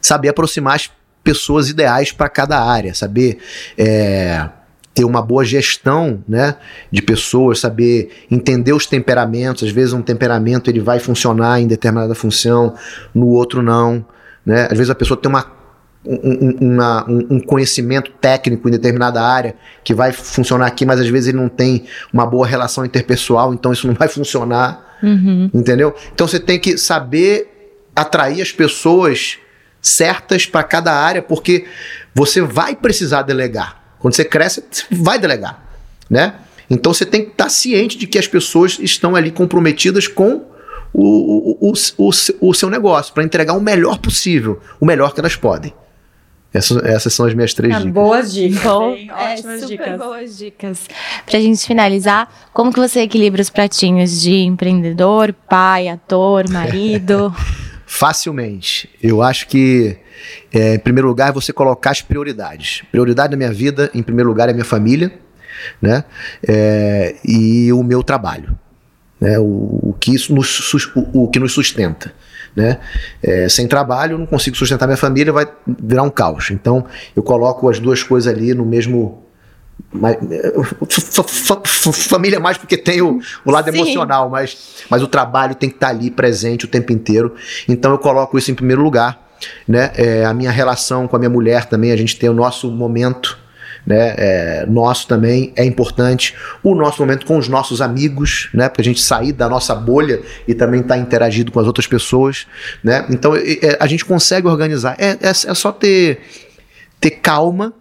[0.00, 0.90] saber aproximar as
[1.30, 3.38] pessoas ideais para cada área, saber
[3.78, 4.48] é,
[4.92, 6.56] ter uma boa gestão né,
[6.90, 9.62] de pessoas, saber entender os temperamentos.
[9.62, 12.74] Às vezes um temperamento ele vai funcionar em determinada função,
[13.14, 14.04] no outro não.
[14.44, 14.64] Né?
[14.64, 15.60] Às vezes a pessoa tem uma
[16.04, 19.54] um, uma, um, conhecimento técnico em determinada área
[19.84, 23.70] que vai funcionar aqui, mas às vezes ele não tem uma boa relação interpessoal, então
[23.70, 24.98] isso não vai funcionar.
[25.02, 25.50] Uhum.
[25.52, 25.94] Entendeu?
[26.12, 29.38] Então você tem que saber atrair as pessoas
[29.80, 31.66] certas para cada área, porque
[32.14, 33.80] você vai precisar delegar.
[33.98, 35.62] Quando você cresce, você vai delegar,
[36.08, 36.34] né?
[36.68, 40.46] Então você tem que estar ciente de que as pessoas estão ali comprometidas com
[40.92, 42.10] o, o, o,
[42.40, 45.72] o seu negócio, para entregar o melhor possível, o melhor que elas podem.
[46.52, 47.92] Essas, essas são as minhas três ah, dicas.
[47.92, 48.62] Boas dicas.
[48.62, 49.98] Bom, é, ótimas dicas.
[49.98, 50.88] boas dicas.
[51.24, 57.32] Pra gente finalizar, como que você equilibra os pratinhos de empreendedor, pai, ator, marido?
[57.92, 58.88] Facilmente.
[59.02, 59.96] Eu acho que,
[60.54, 62.84] é, em primeiro lugar, você colocar as prioridades.
[62.92, 65.12] Prioridade na minha vida, em primeiro lugar, é minha família,
[65.82, 66.04] né?
[66.46, 68.56] É, e o meu trabalho.
[69.20, 69.40] Né?
[69.40, 72.14] O, o, que isso nos, o, o que nos sustenta.
[72.54, 72.78] Né?
[73.20, 76.52] É, sem trabalho, não consigo sustentar minha família, vai virar um caos.
[76.52, 76.86] Então,
[77.16, 79.24] eu coloco as duas coisas ali no mesmo
[79.92, 80.16] mas,
[82.08, 83.78] família mais porque tem o, o lado Sim.
[83.78, 87.34] emocional, mas, mas o trabalho tem que estar tá ali presente o tempo inteiro.
[87.68, 89.28] Então eu coloco isso em primeiro lugar.
[89.66, 89.90] Né?
[89.96, 93.38] É, a minha relação com a minha mulher também, a gente tem o nosso momento.
[93.86, 96.34] Né, é, nosso também é importante.
[96.62, 100.20] O nosso momento com os nossos amigos, né, para a gente sair da nossa bolha
[100.46, 102.46] e também estar tá interagindo com as outras pessoas.
[102.84, 103.06] Né?
[103.08, 104.96] Então é, a gente consegue organizar.
[104.98, 106.20] É, é, é só ter,
[107.00, 107.72] ter calma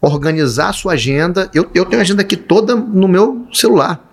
[0.00, 1.50] organizar a sua agenda.
[1.54, 4.04] Eu, eu tenho a agenda aqui toda no meu celular.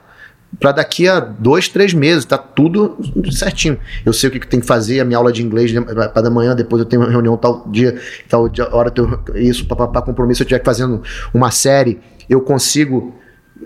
[0.59, 2.97] para daqui a dois, três meses, tá tudo
[3.31, 3.77] certinho.
[4.05, 6.21] Eu sei o que, que tem que fazer, a minha aula de inglês né, para
[6.21, 7.99] da manhã, depois eu tenho uma reunião tal dia,
[8.29, 8.91] tal dia, hora,
[9.35, 11.03] isso, para compromisso, eu estiver fazendo
[11.33, 11.99] uma série,
[12.29, 13.13] eu consigo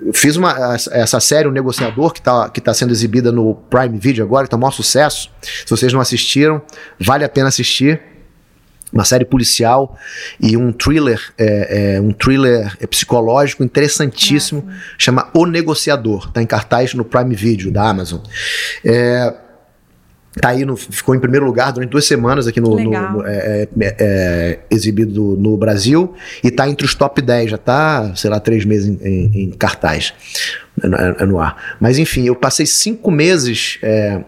[0.05, 3.97] eu fiz uma, essa série, O Negociador, que está que tá sendo exibida no Prime
[3.97, 5.31] Video agora, que está um maior sucesso.
[5.41, 6.61] Se vocês não assistiram,
[6.99, 7.99] vale a pena assistir.
[8.91, 9.97] Uma série policial
[10.39, 14.79] e um thriller, é, é, um thriller psicológico interessantíssimo, Nossa.
[14.97, 18.19] chama O Negociador, está em cartaz no Prime Video da Amazon.
[18.83, 19.33] É,
[20.39, 23.67] Tá aí no, ficou em primeiro lugar durante duas semanas aqui no, no, no é,
[23.81, 26.13] é, é, exibido no Brasil
[26.43, 29.49] e tá entre os top 10, já tá, sei lá, três meses em, em, em
[29.49, 30.13] cartaz
[30.77, 31.77] no, é, no, ar.
[31.79, 34.23] Mas enfim, eu passei cinco meses é,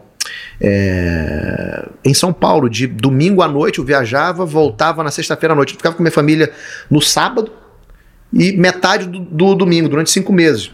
[0.60, 5.74] é, em São Paulo, de domingo à noite eu viajava, voltava na sexta-feira à noite.
[5.74, 6.52] Eu ficava com minha família
[6.90, 7.52] no sábado
[8.32, 10.72] e metade do, do domingo, durante cinco meses.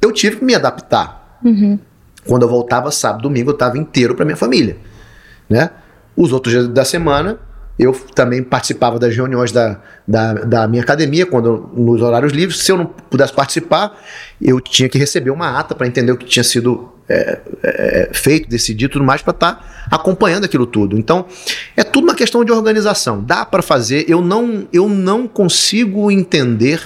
[0.00, 1.38] Eu tive que me adaptar.
[1.44, 1.78] Uhum.
[2.26, 4.76] Quando eu voltava sábado, domingo, eu estava inteiro para minha família,
[5.48, 5.70] né?
[6.16, 7.38] Os outros dias da semana,
[7.78, 12.60] eu também participava das reuniões da, da, da, minha academia, quando nos horários livres.
[12.60, 13.98] Se eu não pudesse participar,
[14.40, 18.48] eu tinha que receber uma ata para entender o que tinha sido é, é, feito,
[18.48, 20.98] decidido tudo mais, para estar tá acompanhando aquilo tudo.
[20.98, 21.26] Então,
[21.76, 23.22] é tudo uma questão de organização.
[23.22, 24.08] Dá para fazer.
[24.08, 26.80] Eu não, eu não consigo entender,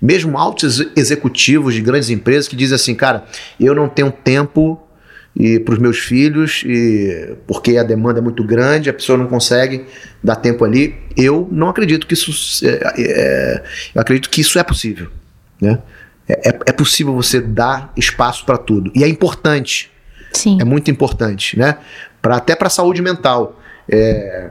[0.00, 3.24] mesmo altos executivos de grandes empresas que dizem assim, cara,
[3.60, 4.82] eu não tenho tempo
[5.34, 9.26] e para os meus filhos, e porque a demanda é muito grande, a pessoa não
[9.26, 9.86] consegue
[10.22, 10.94] dar tempo ali.
[11.16, 13.62] Eu não acredito que isso é, é,
[13.94, 15.08] eu acredito que isso é possível,
[15.60, 15.78] né?
[16.28, 19.90] É, é, é possível você dar espaço para tudo e é importante.
[20.32, 20.58] Sim.
[20.60, 21.78] É muito importante, né?
[22.20, 23.60] Para até para a saúde mental.
[23.88, 24.48] É,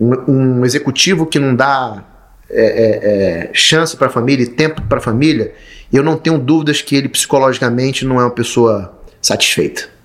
[0.00, 2.04] um, um, executivo que não dá
[2.48, 5.52] é, é, é chance para a família e tempo para a família,
[5.92, 9.99] eu não tenho dúvidas que ele psicologicamente não é uma pessoa satisfeita.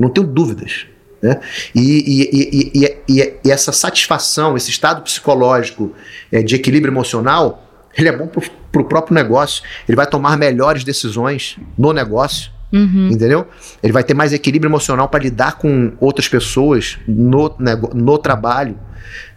[0.00, 0.86] Não tenho dúvidas.
[1.22, 1.38] Né?
[1.74, 5.92] E, e, e, e, essa satisfação, esse estado psicológico
[6.32, 9.62] é, de equilíbrio emocional, ele é bom para o próprio negócio.
[9.86, 12.50] Ele vai tomar melhores decisões no negócio.
[12.72, 13.08] Uhum.
[13.12, 13.46] Entendeu?
[13.82, 17.54] Ele vai ter mais equilíbrio emocional para lidar com outras pessoas no,
[17.92, 18.78] no trabalho.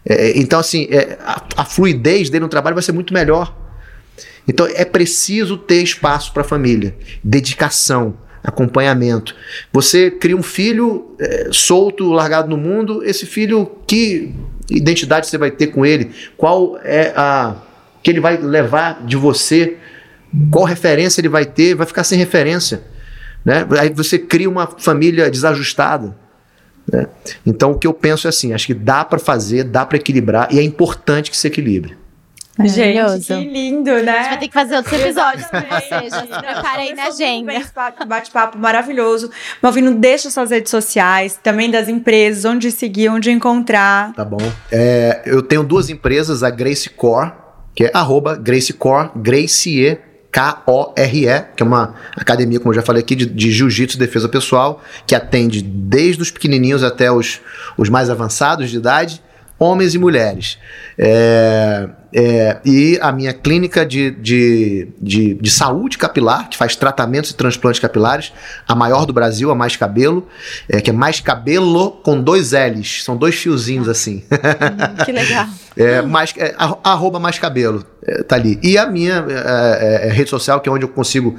[0.06, 3.53] É, então, assim, é, a, a fluidez dele no trabalho vai ser muito melhor.
[4.48, 9.36] Então, é preciso ter espaço para a família, dedicação, acompanhamento.
[9.72, 14.34] Você cria um filho é, solto, largado no mundo, esse filho, que
[14.70, 16.11] identidade você vai ter com ele?
[16.36, 17.56] Qual é a
[18.02, 19.78] que ele vai levar de você?
[20.52, 21.74] Qual referência ele vai ter?
[21.74, 22.82] Vai ficar sem referência.
[23.45, 23.65] Né?
[23.80, 26.15] Aí você cria uma família desajustada.
[26.91, 27.07] Né?
[27.45, 30.53] Então o que eu penso é assim: acho que dá para fazer, dá para equilibrar
[30.53, 31.98] e é importante que se equilibre.
[32.59, 34.11] Gente, que lindo, né?
[34.11, 37.05] A gente vai ter que fazer outros episódios com você, já se prepara aí na
[37.05, 37.51] agenda.
[38.07, 39.31] Bate-papo maravilhoso.
[39.59, 44.13] Malvino, deixa suas redes sociais, também das empresas, onde seguir, onde encontrar.
[44.13, 44.38] Tá bom.
[44.71, 47.31] É, eu tenho duas empresas, a Grace Core,
[47.73, 49.97] que é arroba Grace Core, Gracie
[50.31, 54.30] K-O-R-E, que é uma academia, como eu já falei aqui, de, de jiu-jitsu e defesa
[54.30, 57.41] pessoal, que atende desde os pequenininhos até os,
[57.77, 59.21] os mais avançados de idade
[59.57, 60.57] homens e mulheres.
[60.97, 67.31] É, é, e a minha clínica de, de, de, de, saúde capilar, que faz tratamentos
[67.31, 68.31] e transplantes capilares,
[68.67, 70.27] a maior do Brasil, a Mais Cabelo,
[70.69, 74.23] é, que é Mais Cabelo com dois L's, são dois fiozinhos assim.
[74.31, 75.47] Hum, que legal.
[75.75, 76.53] é, mais, é,
[76.84, 78.59] arroba Mais Cabelo, é, tá ali.
[78.61, 81.35] E a minha é, é, rede social, que é onde eu consigo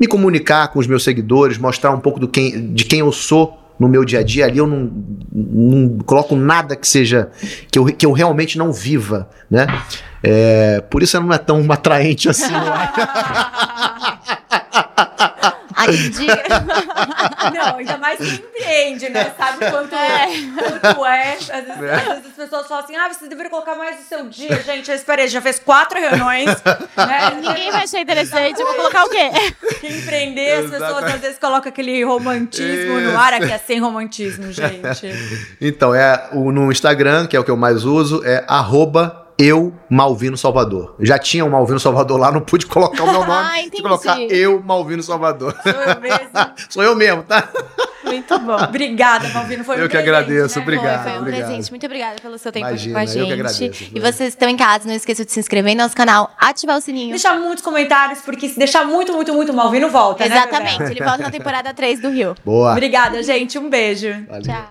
[0.00, 3.57] me comunicar com os meus seguidores, mostrar um pouco do quem, de quem eu sou
[3.78, 4.90] no meu dia a dia ali eu não,
[5.32, 7.30] não coloco nada que seja
[7.70, 9.66] que eu, que eu realmente não viva, né?
[10.22, 12.52] É, por isso ela não é tão atraente assim.
[17.54, 19.32] Não, ainda mais quem empreende, né?
[19.36, 20.26] Sabe quanto é.
[20.80, 21.32] Quanto é.
[21.32, 21.94] Às vezes, é.
[21.94, 24.60] às vezes, as pessoas falam assim: ah, você deveria colocar mais no seu dia.
[24.62, 26.46] Gente, eu esperei, já fez quatro reuniões.
[26.46, 27.30] Né?
[27.40, 28.60] Ninguém vai achar interessante.
[28.60, 29.30] Eu vou colocar o quê?
[29.80, 33.10] Quem empreender, as pessoas às vezes colocam aquele romantismo Isso.
[33.10, 33.34] no ar.
[33.34, 35.12] Aqui é sem romantismo, gente.
[35.60, 39.72] Então, é o, no Instagram, que é o que eu mais uso, é arroba eu,
[39.88, 40.96] Malvino Salvador.
[40.98, 43.30] Já tinha o Malvino Salvador lá, não pude colocar o meu nome.
[43.32, 43.82] ah, entendi.
[43.82, 45.54] colocar eu, Malvino Salvador.
[45.62, 46.28] Sou eu mesmo.
[46.68, 47.48] Sou eu mesmo, tá?
[48.04, 48.56] Muito bom.
[48.56, 49.62] Obrigada, Malvino.
[49.62, 50.58] Foi eu um que presente, agradeço.
[50.58, 50.62] Né?
[50.62, 51.02] Obrigado.
[51.02, 51.46] Foi, foi um obrigado.
[51.46, 51.70] presente.
[51.70, 53.18] Muito obrigada pelo seu tempo Imagina, aqui com a gente.
[53.18, 53.90] Eu que agradeço.
[53.94, 56.80] E vocês estão em casa, não esqueçam de se inscrever no nosso canal, ativar o
[56.80, 57.10] sininho.
[57.10, 60.26] Deixar muitos comentários, porque se deixar muito, muito, muito, Malvino volta.
[60.26, 60.80] Né, Exatamente.
[60.80, 62.34] Né, Ele volta na temporada 3 do Rio.
[62.44, 62.72] Boa.
[62.72, 63.58] Obrigada, gente.
[63.58, 64.08] Um beijo.
[64.26, 64.42] Valeu.
[64.42, 64.66] Tchau.